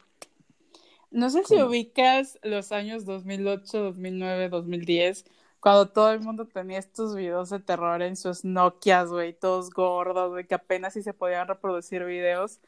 [1.12, 1.62] No sé si ¿Cómo?
[1.62, 5.26] ubicas los años 2008, 2009, 2010,
[5.60, 10.32] cuando todo el mundo tenía estos videos de terror en sus Nokias, güey, todos gordos,
[10.32, 12.60] güey, que apenas si se podían reproducir videos.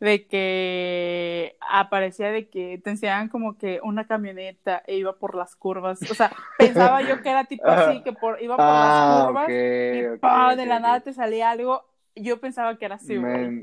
[0.00, 5.54] de que aparecía de que te enseñaban como que una camioneta e iba por las
[5.56, 6.04] curvas.
[6.10, 9.54] O sea, pensaba yo que era tipo así, que por, iba por Ah, las curvas
[10.16, 11.84] ok, y de la nada te salía algo.
[12.16, 13.54] Yo pensaba que era así, güey.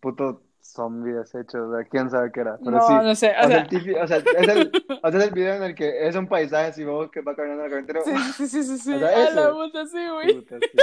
[0.00, 2.94] Puto zombie deshecho, o sea, quién sabe qué era, pero No, sí.
[2.94, 4.72] no sé, o O sea, sea, el o sea, es el,
[5.02, 7.36] o sea, es el video en el que es un paisaje y vos que va
[7.36, 8.00] caminando en la carretera.
[8.02, 10.34] sí, sí, sí, sí, sí, O sea, a la puta, sí, güey.
[10.34, 10.78] Puta, sí.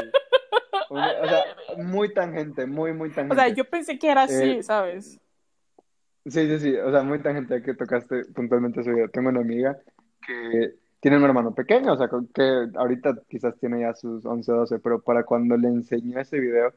[0.90, 0.96] O
[1.28, 1.44] sea,
[1.78, 3.34] muy tangente, muy, muy tangente.
[3.34, 5.20] O sea, yo pensé que era así, Eh, ¿sabes?
[6.26, 9.10] Sí, sí, sí, o sea, muy tangente que tocaste puntualmente su video.
[9.10, 9.78] Tengo una amiga
[10.26, 14.56] que tiene un hermano pequeño, o sea, que ahorita quizás tiene ya sus 11 o
[14.58, 16.74] 12, pero para cuando le enseñó ese video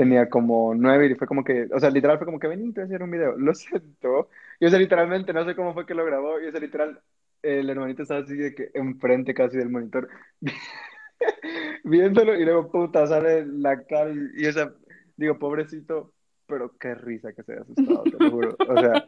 [0.00, 2.80] tenía como 9 y fue como que, o sea, literal fue como que vení, te
[2.80, 3.36] voy a hacer un video.
[3.38, 6.50] Lo sentó y, o sea, literalmente no sé cómo fue que lo grabó y, o
[6.50, 7.02] sea, literal,
[7.42, 10.08] el hermanito estaba así de que enfrente casi del monitor
[11.84, 14.72] viéndolo y luego, puta, sale la cara y, y, o sea,
[15.16, 16.14] digo, pobrecito,
[16.50, 18.56] pero qué risa que se haya asustado, te lo juro.
[18.68, 19.06] O sea,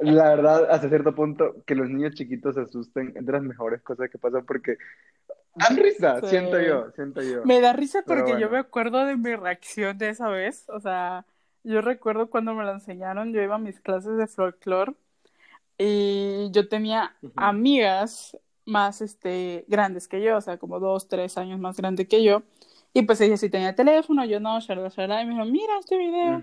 [0.00, 3.82] la verdad, hasta cierto punto, que los niños chiquitos se asusten es de las mejores
[3.82, 4.78] cosas que pasan porque
[5.54, 6.28] dan risa, Sí.
[6.28, 7.44] siento yo, siento yo.
[7.44, 10.68] Me da risa porque yo me acuerdo de mi reacción de esa vez.
[10.70, 11.26] O sea,
[11.62, 14.94] yo recuerdo cuando me lo enseñaron, yo iba a mis clases de folclore
[15.78, 21.58] y yo tenía amigas más este, grandes que yo, o sea, como dos, tres años
[21.58, 22.42] más grande que yo.
[22.92, 25.96] Y pues ella sí tenía teléfono, yo no, shalala, shalala, y me dijo, mira este
[25.96, 26.42] video.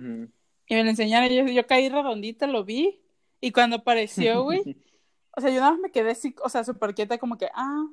[0.68, 3.02] Y me lo enseñaron y yo, yo caí redondita, lo vi.
[3.42, 4.78] Y cuando apareció, güey,
[5.36, 7.86] o sea, yo nada más me quedé así, o sea, súper quieta, como que, ah,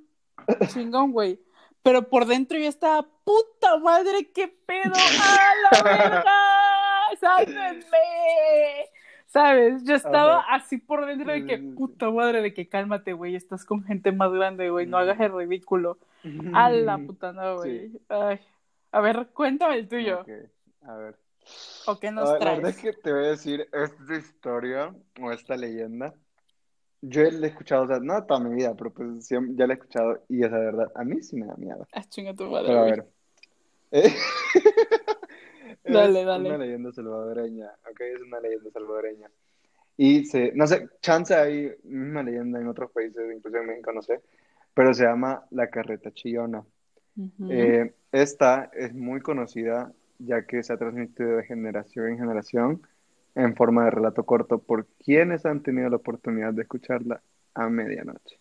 [0.73, 1.41] chingón, güey.
[1.83, 6.35] Pero por dentro yo estaba, puta madre, qué pedo, ¡ah, la verga!
[7.21, 7.85] ¡Sálvenme!
[9.35, 9.83] ¿Sabes?
[9.85, 10.55] Yo estaba Ajá.
[10.55, 11.75] así por dentro de que, Sí, sí, sí.
[11.75, 15.35] puta madre, de que cálmate, güey, estás con gente más grande, güey, no hagas el
[15.35, 15.99] ridículo.
[16.55, 17.91] A la puta, no, güey.
[18.09, 18.39] Ay.
[18.93, 20.21] A ver, cuéntame el tuyo.
[20.21, 20.29] Ok,
[20.83, 21.17] a ver.
[21.89, 22.77] ¿O qué nos Ah, la verdad traes?
[22.77, 26.15] es que te voy a decir esta historia o esta leyenda.
[27.03, 29.75] Yo la he escuchado, o sea, no toda mi vida, pero pues sí, ya la
[29.75, 31.87] he escuchado y esa verdad, a mí sí me da miedo.
[31.93, 33.07] Ah, chinga tu madre, Pero a ver.
[33.93, 34.13] Eh,
[35.85, 36.49] Dale, es dale.
[36.49, 39.31] una leyenda salvadoreña, ok, es una leyenda salvadoreña.
[39.97, 44.03] Y se, no sé, chance hay misma leyenda en otros países, incluso en México, no
[44.03, 44.21] sé,
[44.73, 46.65] pero se llama la carreta chillona.
[47.17, 47.49] Ujú.
[47.51, 52.83] Eh, esta es muy conocida ya que se ha transmitido de generación en generación
[53.35, 57.21] en forma de relato corto por quienes han tenido la oportunidad de escucharla
[57.55, 58.39] a medianoche.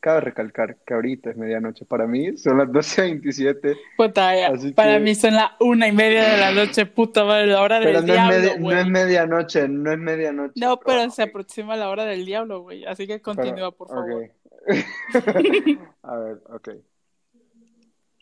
[0.00, 1.84] Cabe recalcar que ahorita es medianoche.
[1.84, 6.28] Para mí son las 12.27, Puta, Así para que- mí son la una y media
[6.28, 9.90] de la noche, puta madre, la hora del es, diablo, media- no es medianoche, no
[9.92, 10.52] es medianoche.
[10.56, 12.84] No, pero se aproxima la hora del diablo, güey.
[12.84, 14.30] Así que continúa, por favor.
[16.02, 16.68] A ver, ok.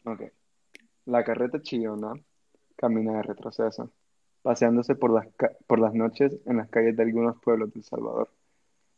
[0.05, 0.23] Ok.
[1.07, 2.13] La carreta chillona
[2.77, 3.91] camina de retroceso,
[4.43, 5.27] paseándose por las,
[5.67, 8.31] por las noches en las calles de algunos pueblos de El Salvador.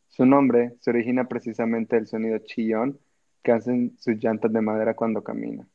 [0.09, 2.99] Su nombre se origina precisamente del sonido chillón
[3.43, 5.69] que hacen sus llantas de madera cuando camina.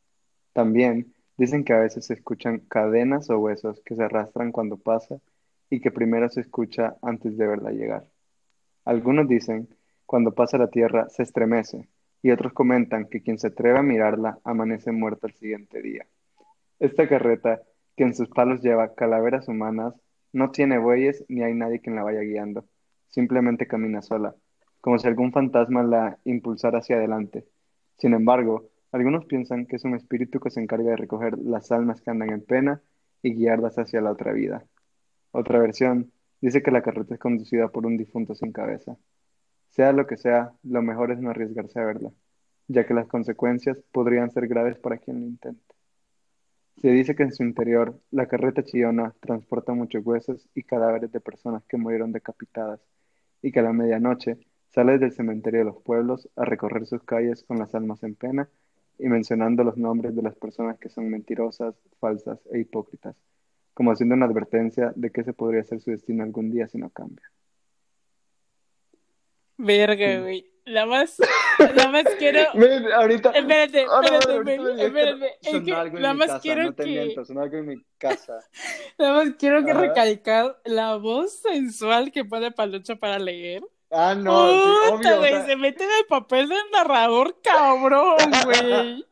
[0.54, 5.20] También dicen que a veces se escuchan cadenas o huesos que se arrastran cuando pasa
[5.70, 8.06] y que primero se escucha antes de verla llegar.
[8.86, 9.70] Algunos dicen,
[10.06, 11.88] cuando pasa la tierra se estremece,
[12.22, 16.06] y otros comentan que quien se atreve a mirarla amanece muerto al siguiente día.
[16.80, 17.62] Esta carreta,
[17.96, 20.00] que en sus palos lleva calaveras humanas,
[20.32, 22.66] no tiene bueyes ni hay nadie quien la vaya guiando.
[23.14, 24.36] Simplemente camina sola,
[24.82, 27.46] como si algún fantasma la impulsara hacia adelante.
[27.96, 32.02] Sin embargo, algunos piensan que es un espíritu que se encarga de recoger las almas
[32.02, 32.82] que andan en pena
[33.22, 34.66] y guiarlas hacia la otra vida.
[35.32, 38.98] Otra versión dice que la carreta es conducida por un difunto sin cabeza.
[39.70, 42.12] Sea lo que sea, lo mejor es no arriesgarse a verla,
[42.68, 45.76] ya que las consecuencias podrían ser graves para quien lo intente.
[46.82, 51.22] Se dice que en su interior la carreta chillona transporta muchos huesos y cadáveres de
[51.22, 52.80] personas que murieron decapitadas,
[53.44, 57.44] y que a la medianoche sale del cementerio de los pueblos a recorrer sus calles
[57.44, 58.50] con las almas en pena
[58.98, 63.16] y mencionando los nombres de las personas que son mentirosas, falsas e hipócritas,
[63.76, 66.90] como haciendo una advertencia de que ese podría ser su destino algún día si no
[66.90, 67.33] cambia.
[69.64, 70.50] Verga, güey.
[70.66, 71.18] La más,
[71.76, 72.40] la más quiero.
[72.54, 73.32] Ven, ahorita.
[73.32, 75.38] Espérate, Ah, espérate, men, espérate.
[75.42, 76.90] Es que algo en nada mi más casa, quiero no te que.
[76.90, 78.40] miento, sonó algo en mi casa.
[78.98, 83.62] Nada más quiero que recalcar la voz sensual que pone Palucho para leer.
[83.92, 84.60] Ah, no, sí,
[84.94, 89.06] o sea, se mete en el papel del narrador, cabrón, güey.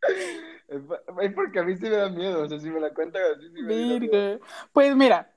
[0.68, 2.42] es porque a mí sí me da miedo.
[2.42, 4.40] O sea, si me la cuentan así, sí me da miedo.
[4.72, 5.30] Pues mira,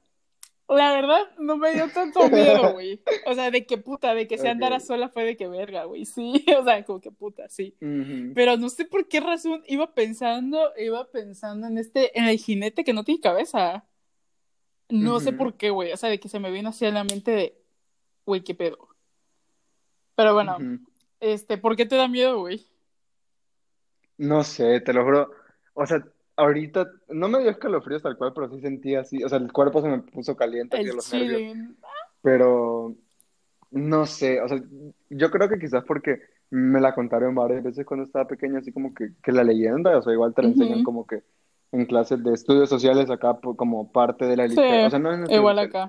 [0.77, 3.01] la verdad no me dio tanto miedo, güey.
[3.25, 6.05] O sea, de que puta, de que se andara sola fue de que verga, güey.
[6.05, 7.75] Sí, o sea, como que puta, sí.
[7.79, 12.83] Pero no sé por qué razón iba pensando, iba pensando en este, en el jinete
[12.83, 13.85] que no tiene cabeza.
[14.89, 15.91] No sé por qué, güey.
[15.93, 17.57] O sea, de que se me vino así a la mente de,
[18.25, 18.89] güey, qué pedo.
[20.15, 20.57] Pero bueno,
[21.19, 22.65] este, ¿por qué te da miedo, güey?
[24.17, 25.31] No sé, te lo juro.
[25.73, 26.05] O sea,
[26.41, 29.23] ahorita no me dio escalofríos tal cual, pero sí sentí así.
[29.23, 31.41] O sea, el cuerpo se me puso caliente así de El los nervios.
[32.21, 32.95] Pero
[33.71, 34.61] no sé, o sea,
[35.09, 38.93] yo creo que quizás porque me la contaron varias veces cuando estaba pequeño, así como
[38.93, 41.23] que, que la leyenda, o sea, igual te la enseñan como que
[41.71, 45.13] en clases de estudios sociales acá como parte de la Sí, literatura, o sea, no
[45.13, 45.87] en estudios igual acá.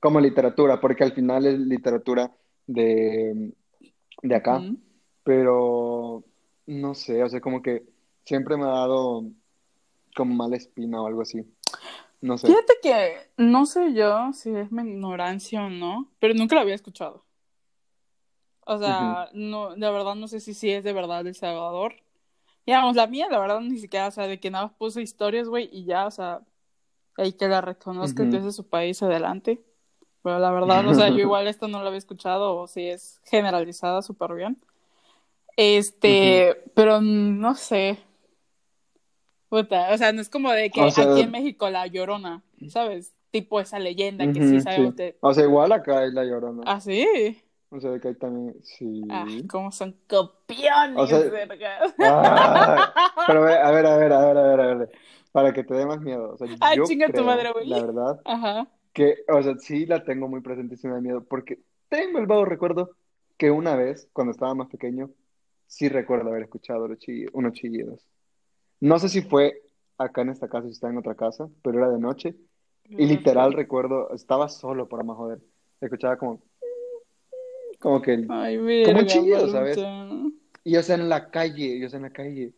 [0.00, 2.32] como literatura, porque al final es literatura
[2.66, 3.52] de,
[4.22, 4.62] de acá,
[5.22, 6.24] pero
[6.66, 7.84] no sé, o sea, como que
[8.24, 9.24] siempre me ha dado
[10.14, 11.44] como mala espina o algo así,
[12.20, 12.48] no sé.
[12.48, 16.74] Fíjate que no sé yo si es mi ignorancia o no, pero nunca lo había
[16.74, 17.24] escuchado.
[18.66, 21.94] O sea, no, la verdad no sé si sí es de verdad El Salvador.
[22.66, 25.48] Digamos, la mía, la verdad, ni siquiera, o sea, de que nada más puse historias,
[25.48, 26.42] güey, y ya, o sea,
[27.16, 28.46] hay que la reconozca que es Ujú.
[28.46, 29.60] de su país adelante.
[30.22, 33.20] Pero la verdad, o sea, yo igual esto no lo había escuchado, o si es
[33.24, 34.58] generalizada súper bien.
[35.56, 37.98] Este, pero no sé.
[39.50, 42.42] Puta, o sea, no es como de que O sea, aquí en México la Llorona,
[42.68, 43.14] ¿sabes?
[43.32, 44.96] Tipo esa leyenda que sí ujú, sabemos sí.
[44.96, 45.18] de...
[45.20, 46.62] O sea, igual acá hay la Llorona.
[46.66, 47.42] Ah, sí.
[47.70, 48.86] O sea, que hay también, sí.
[49.08, 49.92] Ah, cómo son
[50.94, 51.80] O copiones, sea, verga.
[52.00, 52.94] ah,
[53.26, 54.90] pero a ver, a ver, a ver, a ver, a ver,
[55.32, 56.32] para que te dé más miedo.
[56.34, 57.80] O sea, Ah, yo chinga tu madre, creo, la güey.
[57.80, 58.66] verdad, Ajá.
[58.92, 62.18] que, o sea, sí la tengo muy presente y sí me da miedo, porque tengo
[62.20, 62.96] el vago recuerdo
[63.38, 65.10] que una vez, cuando estaba más pequeño,
[65.66, 68.06] sí recuerdo haber escuchado los chillidos, unos chillidos.
[68.80, 69.62] No sé si fue
[69.98, 72.34] acá en esta casa, si estaba en otra casa, pero era de noche,
[72.88, 75.40] y literal recuerdo, estaba solo para más joder,
[75.80, 76.42] escuchaba como,
[77.78, 79.78] como que, Ay, como un verga, chillido, ¿sabes?
[80.64, 82.52] Y yo, sea, en la calle, yo, sea, en la calle.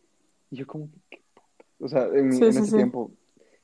[0.51, 1.47] Y yo como, ¿qué puta?
[1.79, 2.75] O sea, en, Sí, en sí, ese sí.
[2.75, 3.11] tiempo,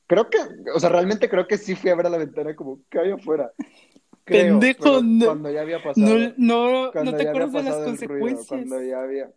[0.08, 0.38] creo que,
[0.74, 3.12] o sea, realmente creo que sí fui a ver a la ventana como, ¿qué hay
[3.12, 3.52] afuera?
[4.26, 7.76] Creo, Pendejo, no, cuando ya había no, pasado, no, no cuando te acuerdas de las
[7.88, 8.90] el ruido, cuando consecuencias.
[8.90, 9.32] ya había,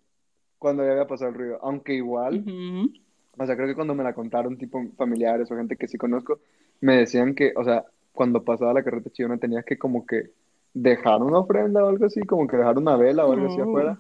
[0.59, 1.59] cuando ya había pasado el ruido.
[1.63, 2.93] Aunque igual, Ujú.
[3.39, 6.41] O sea, creo que cuando me la contaron, tipo familiares o gente que sí conozco,
[6.81, 10.31] me decían que, o sea, cuando pasaba la carreta chillona tenías que como que
[10.75, 13.65] dejar una ofrenda o algo así, como que dejar una vela o algo así Oh.
[13.65, 13.99] afuera.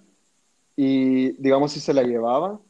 [0.76, 2.60] Y digamos, si se la llevaba,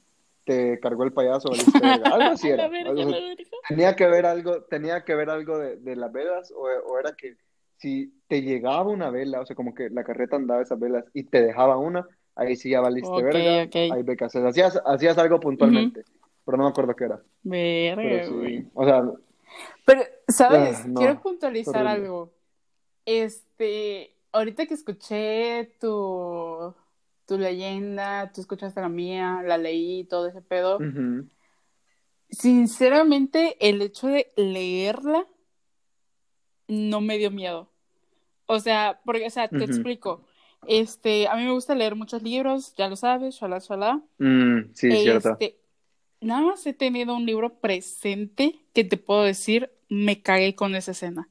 [0.44, 1.50] te cargó el payaso.
[2.12, 2.68] Algo así era.
[2.68, 3.18] verga, O sea,
[3.68, 7.12] tenía que ver algo, tenía que ver algo de, de las velas, o, o era
[7.16, 7.36] que
[7.76, 11.24] si te llegaba una vela, o sea, como que la carreta andaba esas velas y
[11.24, 13.76] te dejaba una, ahí sí ya valiste Ok, verga, ok.
[13.76, 14.44] ahí haces.
[14.44, 16.02] Hacías, hacías algo puntualmente,
[16.44, 17.16] pero no me acuerdo qué era.
[17.44, 19.02] Pero Verga, sí, o sea,
[19.84, 20.76] Pero, ¿sabes?
[20.76, 22.02] ah, no, Quiero puntualizar horrible.
[22.02, 22.32] algo.
[23.04, 26.74] Este, ahorita que escuché tu,
[27.26, 30.78] tu leyenda, tú escuchaste la mía, la leí, todo ese pedo.
[30.78, 31.28] Ujú,
[32.30, 35.26] Sinceramente, el hecho de leerla
[36.68, 37.68] no me dio miedo.
[38.46, 40.24] O sea, porque, o sea, te explico.
[40.68, 44.00] Este, a mí me gusta leer muchos libros, ya lo sabes, shalá, shalá.
[44.18, 45.38] Mm, sí, cierto.
[46.22, 50.92] Nada más he tenido un libro presente que te puedo decir, me cagué con esa
[50.92, 51.28] escena.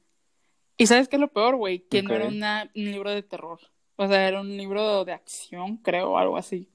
[0.76, 1.80] ¿Y sabes qué es lo peor, güey?
[1.80, 3.58] Que no era una- un libro de terror.
[3.96, 6.68] O sea, era un libro de acción, creo, o algo así.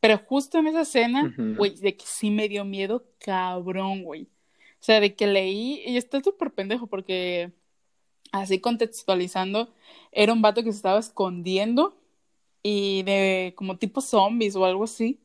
[0.00, 4.22] Pero justo en esa escena, güey, de que sí me dio miedo, cabrón, güey.
[4.24, 7.52] O sea, de que leí, y está súper pendejo, porque
[8.32, 9.72] así contextualizando,
[10.12, 11.96] era un vato que se estaba escondiendo
[12.62, 15.18] y de como tipo zombies o algo así.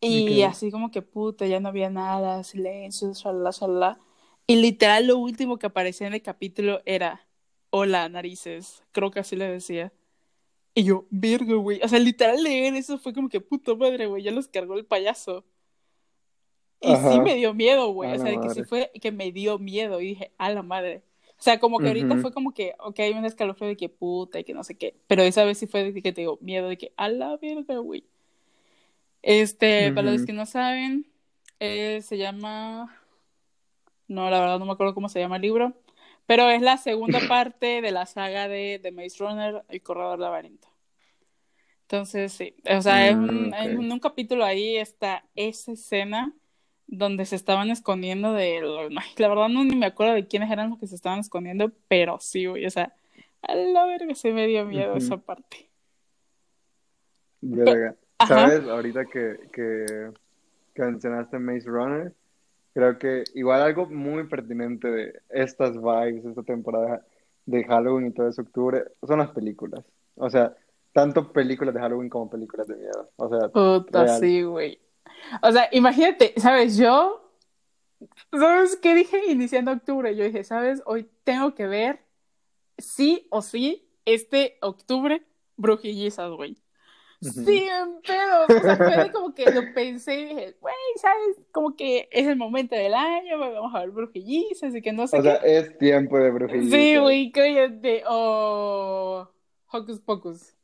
[0.00, 4.00] Y así como que puta, ya no había nada, silencio, shalala, shalala.
[4.46, 7.26] Y literal lo último que aparecía en el capítulo era,
[7.70, 8.84] hola, narices.
[8.92, 9.92] Creo que así le decía.
[10.74, 11.80] Y yo, verga, güey.
[11.82, 14.84] O sea, literal leer eso fue como que puta madre, güey, ya los cargó el
[14.84, 15.44] payaso.
[16.80, 18.12] Y sí me Ajá, dio miedo, güey.
[18.12, 20.00] O sea, de que sí fue que me dio miedo.
[20.00, 21.02] Y dije, a la madre.
[21.38, 24.38] O sea, como que ahorita fue como que, ok, hay un escalofrío de que puta
[24.38, 24.96] y que no sé qué.
[25.06, 27.78] Pero esa vez sí fue de que te digo, miedo de que, a la verga,
[27.78, 28.04] güey.
[29.26, 31.06] Este, para los que no saben,
[31.60, 32.96] eh, se llama.
[34.08, 35.74] No, la verdad no me acuerdo cómo se llama el libro.
[36.26, 40.68] Pero es la segunda parte de la saga de The Maze Runner, El Corredor Laberinto.
[41.82, 42.54] Entonces, sí.
[42.68, 46.32] O sea, Mm, un- en un capítulo ahí está esa escena
[46.88, 48.60] donde se estaban escondiendo de.
[49.18, 52.18] La verdad no ni me acuerdo de quiénes eran los que se estaban escondiendo, pero
[52.20, 52.66] sí, güey.
[52.66, 52.94] O sea,
[53.42, 55.70] a la verga se me dio miedo esa parte.
[57.42, 57.96] Verga.
[58.18, 58.48] Ajá.
[58.48, 58.68] ¿Sabes?
[58.68, 60.10] Ahorita que, que,
[60.74, 62.12] que mencionaste Maze Runner,
[62.74, 67.04] creo que igual algo muy pertinente de estas vibes, esta temporada
[67.44, 69.84] de Halloween y todo ese octubre, son las películas.
[70.16, 70.54] O sea,
[70.92, 73.10] tanto películas de Halloween como películas de miedo.
[73.16, 74.20] O sea, Puta, real.
[74.20, 74.80] sí, güey.
[75.42, 76.76] O sea, imagínate, ¿sabes?
[76.76, 77.26] Yo
[78.30, 80.14] ¿Sabes qué dije iniciando octubre?
[80.16, 80.82] Yo dije, ¿sabes?
[80.86, 82.00] Hoy tengo que ver
[82.78, 85.22] sí o sí este octubre
[85.56, 86.56] brujillizas, güey.
[87.20, 88.44] Sí, en pedo.
[88.48, 91.40] O sea, fue como que lo pensé y dije, güey, ¿sabes?
[91.50, 95.18] Como que es el momento del año, vamos a ver brujillizas y que no sé.
[95.18, 96.70] O sea, es tiempo de brujillizas.
[96.70, 98.02] Sí, güey, cállate.
[98.08, 99.28] O
[99.70, 100.54] Hocus Pocus.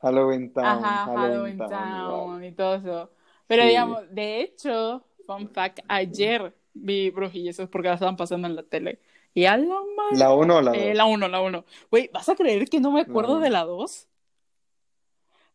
[0.00, 0.64] Halloween Town.
[0.64, 3.10] Ajá, Halloween, Town, y todo eso.
[3.46, 8.62] Pero digamos, de hecho, fun fact, ayer vi brujillizas porque la estaban pasando en la
[8.62, 9.00] tele.
[9.34, 10.18] Y a la madre.
[10.18, 10.80] ¿La 1 o la 2?
[10.80, 11.64] Eh, la 1, la 1.
[11.90, 14.08] Güey, ¿vas a creer que no me acuerdo de la 2?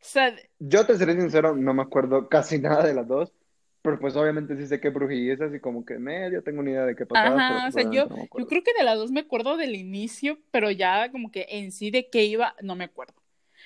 [0.05, 3.33] Sea, Yo te seré sincero, no me acuerdo casi nada de las dos,
[3.81, 6.95] pero pues obviamente sí sé que brujillizas y como que medio tengo una idea de
[6.95, 7.37] qué pasaba.
[7.37, 9.57] ajá, pero o sea, pues, yo, no yo creo que de la 2 me acuerdo
[9.57, 13.13] del inicio, pero ya como que en sí de qué iba, no me acuerdo.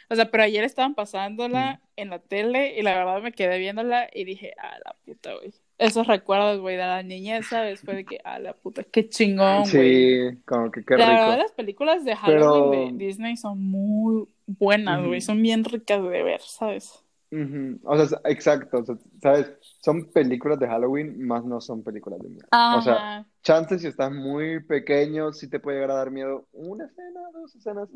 [0.10, 4.10] O sea, pero ayer estaban pasándola en la tele y la verdad me quedé viéndola
[4.14, 5.54] y dije, a la puta, güey.
[5.80, 7.82] Esos recuerdos, güey, de la niñez, ¿sabes?
[7.82, 10.30] Fue de que, a la puta, qué chingón, güey.
[10.32, 11.44] Sí, como que qué La verdad, rico.
[11.44, 15.22] las películas de Halloween Pero- de Disney son muy buenas, güey.
[15.22, 17.04] Son bien ricas de ver, ¿sabes?
[17.32, 17.80] Ujú.
[17.84, 19.54] O sea, exacto, o sea, ¿sabes?
[19.82, 22.48] Son películas de Halloween, más no son películas de miedo.
[22.52, 23.28] O sea, Ajá.
[23.44, 27.56] chances si estás muy pequeño, sí te puede llegar a dar miedo una escena, dos
[27.56, 27.88] escenas,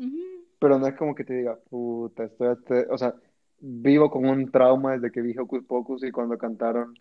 [0.60, 2.86] pero no es como que te diga, puta, estoy, este-".
[2.90, 3.14] o sea,
[3.58, 6.94] vivo con un trauma desde que vi Hocus Pocus y cuando cantaron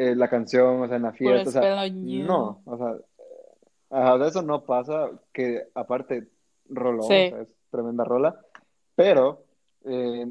[0.00, 2.94] eh, la canción, o sea, en la fiesta, o sea, no, o sea,
[3.90, 6.28] ajá, eso no pasa, que aparte,
[6.68, 7.14] roló, Sí.
[7.14, 8.38] o sea, es tremenda rola,
[8.94, 9.44] pero,
[9.84, 10.26] eh,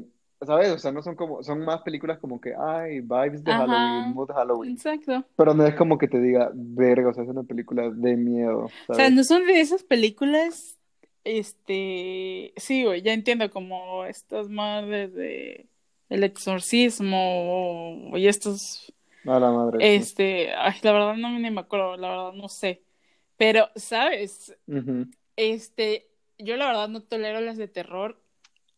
[0.46, 0.70] ¿sabes?
[0.72, 3.66] O sea, no son como, son más películas como que, ay, vibes de Ajá.
[3.66, 5.24] Halloween, mood Halloween, Exacto.
[5.36, 8.60] pero no es como que te diga, verga, o sea, es una película de miedo,
[8.66, 9.12] O sea, ¿sabes?
[9.12, 10.78] no son de esas películas,
[11.24, 15.66] este, sí, güey, ya entiendo como estas madres de
[16.08, 18.92] El Exorcismo y estos,
[19.28, 22.82] A la madre, este, ay, la verdad no me acuerdo, la verdad no sé,
[23.36, 24.56] pero, ¿sabes?
[25.36, 26.08] Este,
[26.38, 28.20] yo la verdad no tolero las de terror.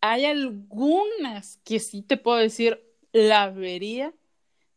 [0.03, 2.83] Hay algunas que sí te puedo decir
[3.13, 4.13] la vería,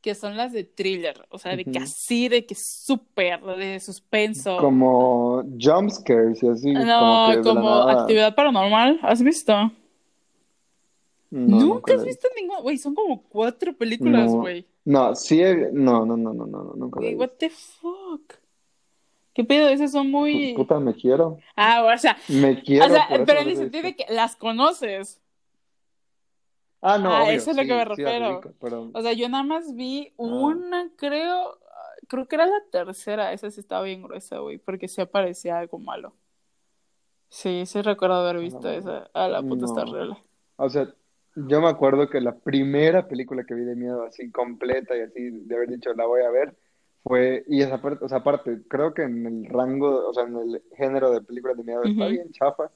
[0.01, 4.57] que son las de thriller, o sea, de que así, de que súper, de suspenso.
[4.57, 9.53] Como jump scares y así, como No, que como actividad paranormal, ¿has visto?
[9.53, 9.71] No,
[11.31, 14.61] Nunca has visto ninguna, güey, son como cuatro películas, güey.
[14.61, 14.72] no,
[15.15, 17.37] sí, he- no, no, no, no, no, no, nunca la Güey, he what visto.
[17.39, 18.33] the fuck?
[19.33, 19.67] ¿Qué pedo?
[19.69, 20.53] Esas son muy...
[20.53, 23.47] Puta, me quiero, Ah, o sea, me quiero, o sea, por eso pero no en
[23.47, 24.05] el he sentido de visto.
[24.07, 25.19] que las conoces.
[26.81, 28.33] Ah, no, Ah, obvio, eso es lo sí, que me sí las refiero.
[28.35, 30.13] ubico, pero O sea, yo nada más vi Ah.
[30.23, 31.57] una, creo,
[32.07, 35.79] creo que era la tercera, esa sí estaba bien gruesa, güey, porque sí aparecía algo
[35.79, 36.13] malo.
[37.29, 38.77] Sí, sí recuerdo haber visto madre.
[38.77, 39.09] esa.
[39.13, 39.91] A la puta está No.
[39.91, 40.17] horrible.
[40.57, 40.93] O sea,
[41.35, 45.29] yo me acuerdo que la primera película que vi de miedo así completa y así
[45.29, 46.55] de haber dicho la voy a ver
[47.03, 50.37] fue, y esa parte, o sea, aparte, creo que en el rango, o sea, en
[50.37, 52.71] el género de películas de miedo está bien chafa,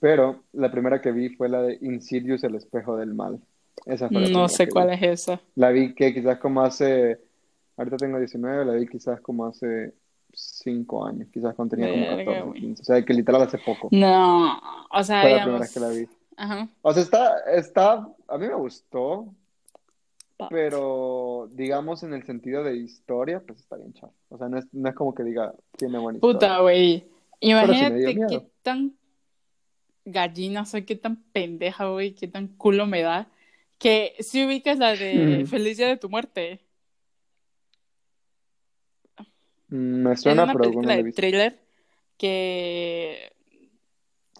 [0.00, 3.40] pero la primera que vi fue la de Insidious, el espejo del mal.
[3.86, 4.94] Esa fue la No sé cuál vi.
[4.94, 5.40] es esa.
[5.54, 7.20] La vi que quizás como hace,
[7.76, 9.94] ahorita tengo 19, la vi quizás como hace
[10.32, 12.60] 5 años, quizás cuando tenía como Verga, 14, güey.
[12.62, 13.88] 15, o sea, que literal hace poco.
[13.92, 16.08] No, o sea, Fue la primera vez que la vi.
[16.42, 16.68] Ajá.
[16.82, 19.32] O sea, está, está, a mí me gustó,
[20.36, 24.12] But- pero digamos en el sentido de historia, pues está bien chafa.
[24.28, 26.34] O sea, no es, no es como que diga, tiene buena historia.
[26.38, 26.98] Puta, güey.
[27.40, 28.92] Sí Imagínate qué tan
[30.04, 33.28] gallina soy, qué tan pendeja, güey, qué tan culo me da.
[33.78, 35.46] Que si ubicas la de Ujú.
[35.46, 36.58] Feliz Día de tu Muerte.
[39.68, 41.58] Mm, Me Es suena, una pero película de thriller
[42.18, 43.31] que,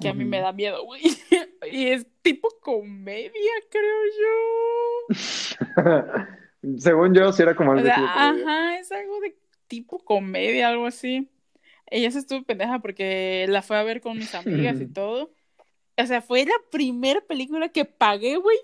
[0.03, 1.03] que a mí me da miedo, güey.
[1.71, 5.15] Y es tipo comedia, creo yo.
[6.79, 8.49] Según yo, sí era como O algo sea, tipo comedia.
[8.49, 9.37] ajá, es algo de
[9.69, 11.31] tipo comedia, algo así.
[11.87, 15.33] Ella se estuvo pendeja porque la fue a ver con mis amigas y todo.
[15.99, 18.57] O sea, fue la primera película que pagué, güey,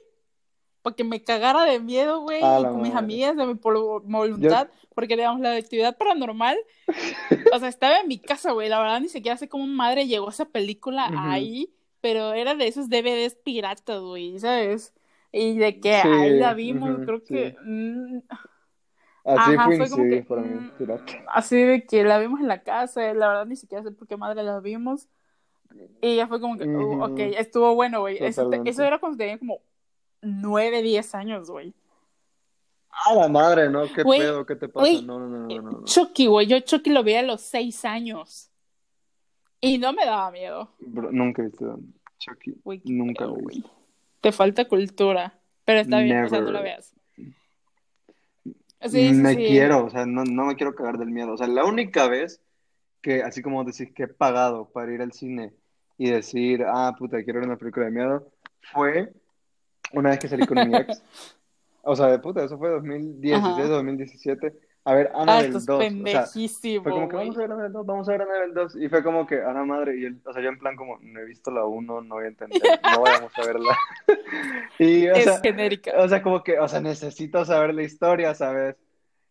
[0.83, 2.95] para que me cagara de miedo, güey, con mis madre.
[2.95, 6.59] amigas de mi por voluntad, porque digamos, la actividad paranormal,
[7.51, 10.29] o sea, estaba en mi casa, güey, la verdad ni siquiera sé cómo madre llegó
[10.31, 11.17] esa película Ujú.
[11.17, 14.95] ahí, pero era de esos DVDs piratas, güey, ¿sabes?
[15.33, 17.35] Y de que Sí, ahí la vimos, ujú, creo sí.
[17.35, 17.57] que...
[17.65, 18.21] mm,
[19.25, 21.13] Así Ajá, fue fue como que, para mí, mm, pirata.
[21.27, 24.17] así de que la vimos en la casa, la verdad ni siquiera sé por qué
[24.17, 25.09] madre la vimos.
[26.01, 28.19] Y ya fue como que, uh, ok, estuvo bueno, güey.
[28.23, 29.63] Eso, eso era cuando tenía como
[30.23, 31.75] 9, 10 años, güey.
[32.91, 33.85] A la madre, ¿no?
[33.93, 34.45] ¿Qué Güey, pedo?
[34.45, 34.91] ¿Qué te pasa?
[35.03, 35.85] No, no, no, no, no.
[35.85, 38.51] Chucky, güey, yo Chucky lo vi a los 6 años.
[39.61, 40.75] Y no me daba miedo.
[40.81, 41.79] Bro, nunca he visto
[42.19, 42.55] Chucky.
[42.85, 43.71] Nunca lo visto.
[44.21, 45.39] Te falta cultura.
[45.65, 46.95] Pero está bien, o sea, no la veas.
[48.87, 49.37] Sí, me sí.
[49.37, 51.33] quiero, o sea, no, no me quiero cagar del miedo.
[51.33, 52.41] O sea, la única vez
[53.03, 55.53] que, así como decir que he pagado para ir al cine
[55.99, 58.33] y decir, ah, puta, quiero ver una película de miedo,
[58.73, 59.13] fue
[59.93, 61.03] una vez que salí con mi ex.
[61.91, 63.67] O sea, de puta, eso fue 2016, Ajá.
[63.67, 64.53] 2017.
[64.85, 65.77] A ver, Ah, Annabelle estás 2.
[65.77, 68.53] O sea, pendejísimo, fue como que vamos a ver Annabelle 2, vamos a ver Annabelle
[68.53, 68.77] 2.
[68.77, 70.99] Y fue como que, a la madre, y él, o sea, yo en plan como,
[71.01, 73.77] no he visto la 1, no voy a entender, no vayamos a verla.
[74.79, 75.93] Y, o Es sea, genérica.
[75.97, 78.77] o sea, como que, o sea, necesito saber la historia, ¿sabes?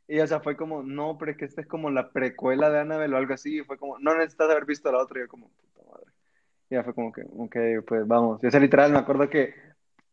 [0.08, 2.80] Y, o sea, fue como, no, pero es que esta es como la precuela de
[2.80, 3.60] Annabelle o algo así.
[3.60, 5.20] Y fue como, no necesitas haber visto la otra.
[5.20, 6.06] Y yo como, puta madre.
[6.70, 8.44] Y ya fue como que, ok, pues vamos.
[8.44, 9.54] Y, o sea, literal, me acuerdo que,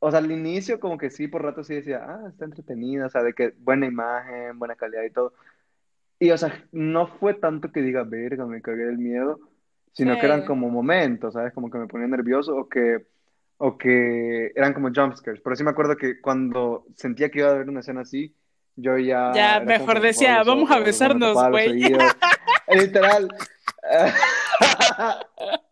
[0.05, 3.09] o sea, al inicio como que sí, por rato sí decía, ah, está entretenida, o
[3.09, 5.33] sea, de que buena imagen, buena calidad y todo.
[6.19, 9.41] Y, o sea, no fue tanto que diga, verga, me cagué del miedo,
[9.93, 11.55] sino que eran como momentos, ¿sabes?
[11.55, 13.07] Como que me ponía nervioso o que,
[13.57, 15.41] o que eran como jumpscares.
[15.41, 18.35] Pero sí me acuerdo que cuando sentía que iba a haber una escena así,
[18.77, 21.81] yo ya Ya, mejor decía, vamos a ojos, besarnos, güey.
[22.69, 23.35] Literal.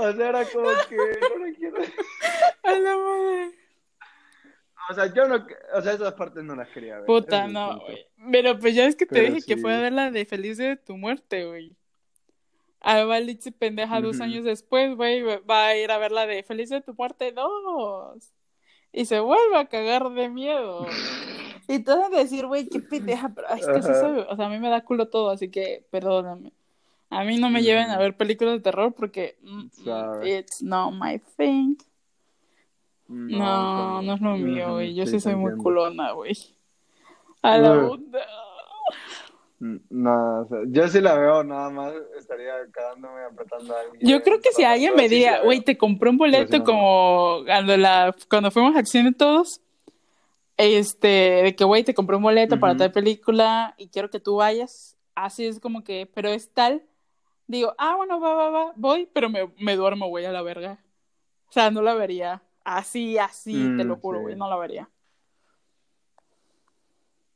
[0.00, 1.76] O sea, era como que no lo quiero.
[2.62, 3.50] A la madre.
[4.90, 7.06] O sea, yo no, o sea, esas partes no las quería ver.
[7.06, 8.06] Puta, es no, güey.
[8.32, 9.60] Pero pues ya es que te Pero dije que sí.
[9.60, 11.76] fue a ver la de Feliz de tu muerte, güey.
[12.80, 14.24] A Valitzi pendeja dos Ujú.
[14.24, 18.32] años después, güey, va a ir a ver la de Feliz de tu muerte 2.
[18.92, 20.86] Y se vuelve a cagar de miedo.
[21.68, 24.00] Y te vas a decir, güey, qué pendeja, pero es que sí Ajá.
[24.00, 26.52] soy, o sea, a mí me da culo todo, así que perdóname.
[27.10, 30.32] A mí no me lleven a ver películas de terror porque mm, Sorry.
[30.32, 31.74] it's not my thing.
[33.08, 34.94] No, no es lo mío, güey.
[34.94, 35.62] Yo sí, soy muy entiendo.
[35.64, 36.32] culona, güey.
[37.42, 37.74] A la.
[39.58, 44.08] Mm, No, o sea, yo sí la veo, nada más estaría cagándome apretando a alguien.
[44.08, 47.76] Yo creo que si alguien me diga, güey, te compré un sí boleto como cuando,
[47.76, 49.60] la, cuando fuimos al cine todos,
[50.56, 54.36] este, de que, güey, te compré un boleto para tal película y quiero que tú
[54.36, 56.82] vayas, así es como que, pero es tal,
[57.50, 60.78] digo, ah, bueno, va, va, va, voy, pero me, me duermo, güey, a la verga.
[61.48, 62.42] O sea, no la vería.
[62.64, 64.22] Así, así, te Mm, lo juro, sí.
[64.22, 64.90] güey, no la vería.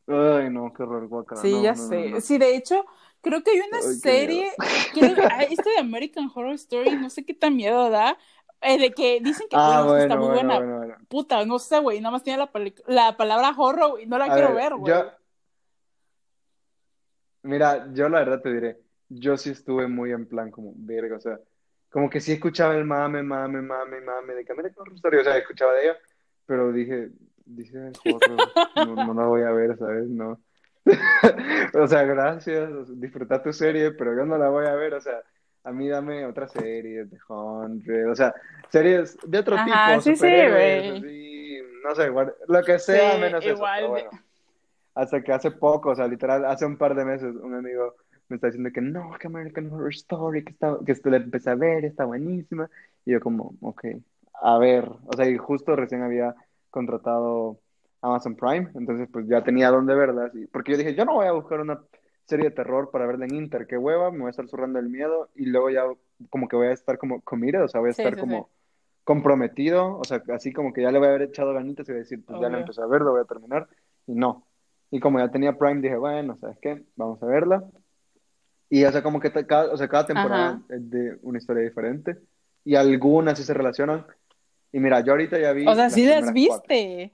[0.07, 1.43] Ay, no, qué horror, guacala.
[1.43, 2.21] Sí, no, ya no, sé.
[2.21, 2.21] no.
[2.21, 2.85] Sí, de hecho,
[3.21, 4.53] creo que hay una Ay, serie,
[4.93, 8.19] creo, ah, este de American Horror Story, no sé qué tan miedo da,
[8.61, 10.65] eh, de que dicen que, Ah, güey, está bueno, muy bueno, buena.
[10.65, 10.97] bueno, bueno.
[11.09, 12.51] Puta, no sé, güey, nada más tiene la,
[12.87, 14.95] la palabra horror, güey, no la A quiero ver, ver, güey.
[14.95, 15.13] yo,
[17.43, 21.21] mira, yo la verdad te diré, yo sí estuve muy en plan como, verga, o
[21.21, 21.39] sea,
[21.91, 25.39] como que sí escuchaba el mame, mame, mame, mame de Camila Horror Story, o sea,
[25.39, 25.97] escuchaba de ella,
[26.47, 27.11] pero dije,
[27.45, 30.09] dice no, no la voy a ver, ¿sabes?
[30.09, 30.41] No.
[31.75, 35.23] O sea, gracias, disfruta tu serie, pero yo no la voy a ver, o sea,
[35.65, 38.35] a mí dame otra serie, de Hundred, o sea,
[38.69, 41.09] series de otro Ajá, tipo, sí, sí, superhéroes, güey.
[41.11, 42.11] así, no sé,
[42.49, 44.11] lo que sea Sí, menos eso, igual pero bueno.
[44.95, 47.97] Hasta que hace poco, o sea, literal, hace un par de meses, un amigo
[48.29, 51.51] me está diciendo que no, que American Horror Story, que, está, que esto la empecé
[51.51, 52.71] a ver, está buenísima.
[53.05, 53.85] Y yo como, ok,
[54.43, 56.35] a ver, o sea, y justo recién había
[56.71, 57.61] contratado
[58.01, 60.35] Amazon Prime, entonces pues ya tenía dónde verlas.
[60.35, 61.81] y- porque yo dije, yo no voy a buscar una
[62.25, 64.89] serie de terror para verla en Inter, qué hueva, me voy a estar zurrando el
[64.89, 65.85] miedo y luego ya
[66.31, 68.51] como que voy a estar como comida, o sea, voy a estar sí, como sí.
[69.05, 71.99] comprometido, o sea, así como que ya le voy a haber echado ganitas y voy
[72.01, 72.59] a decir, pues ya la Obvio.
[72.59, 73.69] empecé a ver, lo voy a terminar,
[74.07, 74.47] y no.
[74.91, 76.85] Y como ya tenía Prime, dije, bueno, ¿sabes qué?
[76.97, 77.65] Vamos a verla.
[78.75, 80.63] Y, o sea, como que cada, o sea, cada temporada Ajá.
[80.69, 82.17] es de una historia diferente,
[82.65, 84.05] y algunas sí se relacionan.
[84.73, 86.75] Y mira, yo ahorita ya vi O sea, las sí las primeras cuatro.
[86.75, 87.13] viste.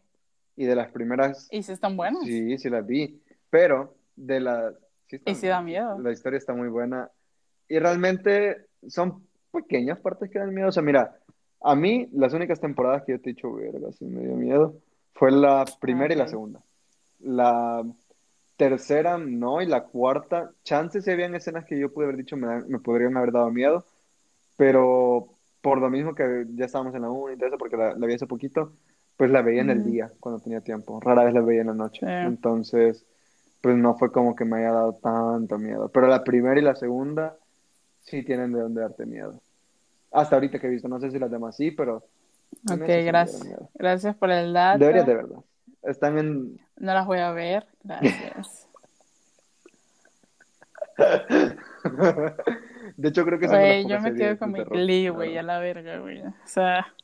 [0.57, 2.23] Y de las primeras, Y sí están buenas.
[2.25, 3.21] sí, sí las vi.
[3.51, 4.75] Pero de las...
[5.07, 5.99] Sí Y sí da miedo.
[5.99, 7.11] La historia está muy buena.
[7.69, 10.69] Y realmente son pequeñas partes que dan miedo.
[10.69, 11.19] O sea, mira,
[11.61, 14.77] a mí las únicas temporadas que yo te he dicho, verga, sí me dio miedo,
[15.13, 16.63] fue la primera y la segunda.
[17.19, 17.85] La
[18.61, 22.47] tercera no, y la cuarta, chances si habían escenas que yo pude haber dicho me,
[22.49, 23.87] da- me podrían haber dado miedo,
[24.57, 25.29] pero
[25.63, 28.07] por lo mismo que ya estábamos en la uni y todo eso, porque la, la
[28.07, 28.75] vi hace poquito,
[29.17, 31.01] pues la veía en el día cuando tenía tiempo.
[31.01, 32.09] Rara vez la veía en la noche.
[32.21, 33.07] Entonces,
[33.63, 35.91] pues no fue como que me haya dado tanto miedo.
[35.93, 37.39] Pero la primera y la segunda
[38.01, 39.41] sí tienen de dónde darte miedo.
[40.13, 42.05] Hasta ahorita que he visto, no sé si las demás sí, pero
[42.67, 43.61] Ok, gracias.
[43.75, 44.79] Gracias por el dato.
[44.79, 45.45] Deberías de verlas.
[45.83, 46.61] Están en...
[46.77, 47.67] No las voy a ver.
[47.83, 48.69] Gracias.
[52.97, 55.59] De hecho, creo que son Güey, yo me quedo con mi Glee, güey, a la
[55.59, 56.21] verga, güey.
[56.21, 56.95] O sea,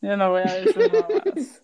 [0.00, 1.62] yo no voy a ver eso más.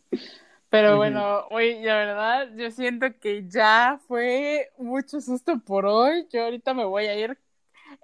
[0.70, 6.26] Pero bueno, güey, la verdad, yo siento que ya fue mucho susto por hoy.
[6.32, 7.38] Yo ahorita me voy a ir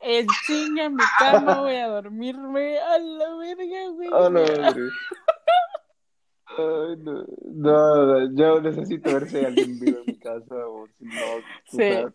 [0.02, 4.08] en chinga en mi cama, voy a dormirme a la verga, güey.
[4.12, 4.74] A la.
[6.56, 7.24] Ay, no,
[7.54, 11.78] no, yo necesito ver si hay alguien vivo en mi casa o si no, o
[11.78, 12.12] sea,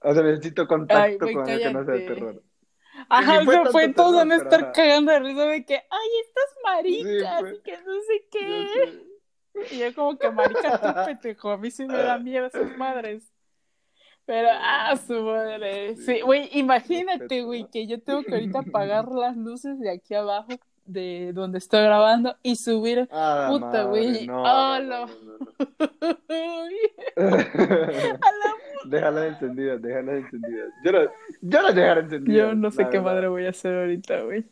[0.00, 2.44] o sea, necesito Ay, contacto güey, con algo que no sea de terror.
[3.08, 4.72] Ajá, Ni fue se tanto fue, todos terror, van a pero estar ajá.
[4.72, 8.66] cagando de risa de que, ay, estas maricas, y que no sé Yo qué.
[8.66, 9.06] sé.
[9.70, 13.32] Y yo como que, marica, tú pendejo, a mí sí me da miedo esas madres.
[14.26, 15.96] Pero, ah, su madre.
[15.96, 20.48] Sí, güey, imagínate, güey, que yo tengo que ahorita apagar las luces de aquí abajo,
[20.86, 23.08] de donde estoy grabando, y subir.
[23.10, 24.26] Ah, Puta, güey.
[24.26, 25.06] no, Ah, no, no.
[25.06, 25.38] no,
[25.98, 26.76] no, Ay,
[27.16, 27.26] no.
[27.26, 28.54] a la.
[30.84, 30.90] Yo
[31.42, 32.48] yo las dejaré encendidas.
[32.50, 33.12] Yo no sé la qué verdad.
[33.12, 34.44] madre voy a hacer ahorita, güey.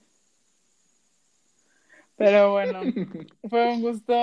[2.17, 2.81] Pero bueno,
[3.49, 4.15] fue un gusto.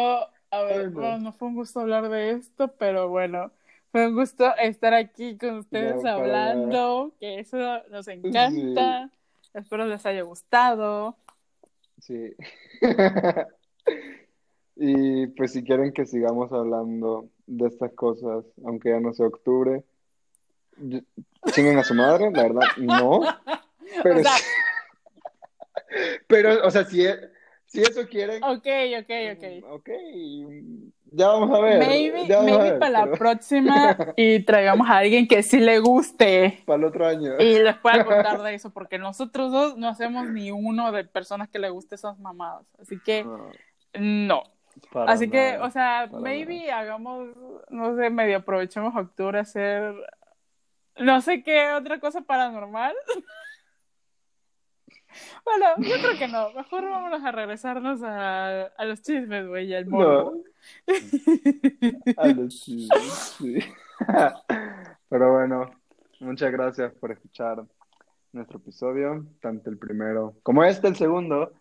[0.51, 3.51] A ver, bueno, no fue un gusto hablar de esto, pero bueno,
[3.91, 7.57] fue un gusto estar aquí con ustedes hablando, que eso
[7.91, 9.11] nos encanta.
[9.53, 11.17] Espero les haya gustado.
[12.01, 12.33] Sí.
[14.81, 19.83] Y pues si quieren que sigamos hablando de estas cosas, aunque ya no sea octubre,
[21.53, 23.19] chinguen a su madre, la verdad, no.
[24.03, 24.37] Pero, O sea-
[26.27, 27.03] pero, o sea, si,
[27.65, 28.67] si eso quieren, Ok,
[28.99, 29.63] ok, ok.
[29.71, 29.89] ok,
[31.11, 31.79] ya vamos a ver.
[31.79, 35.59] Maybe, ya vamos a maybe ver, para la próxima y traigamos a alguien que sí
[35.59, 36.63] le guste.
[36.65, 37.33] para el otro año.
[37.39, 41.49] Y les pueda contar de eso, porque nosotros dos no hacemos ni uno de personas
[41.49, 42.65] que le guste esas mamadas.
[42.79, 43.51] Así que, No,
[43.99, 44.43] no.
[45.07, 47.29] Así que, o sea, maybe hagamos,
[47.69, 49.93] no sé, medio aprovechemos octubre a hacer,
[50.97, 52.93] no sé qué otra cosa paranormal.
[55.45, 56.51] Bueno, yo creo que no.
[56.53, 60.43] Mejor vámonos a regresarnos a, a los chismes, güey, al morbo.
[62.17, 63.59] A los chismes, sí.
[65.09, 65.71] Pero bueno,
[66.19, 67.65] muchas gracias por escuchar
[68.31, 71.53] nuestro episodio, tanto el primero como este, el segundo.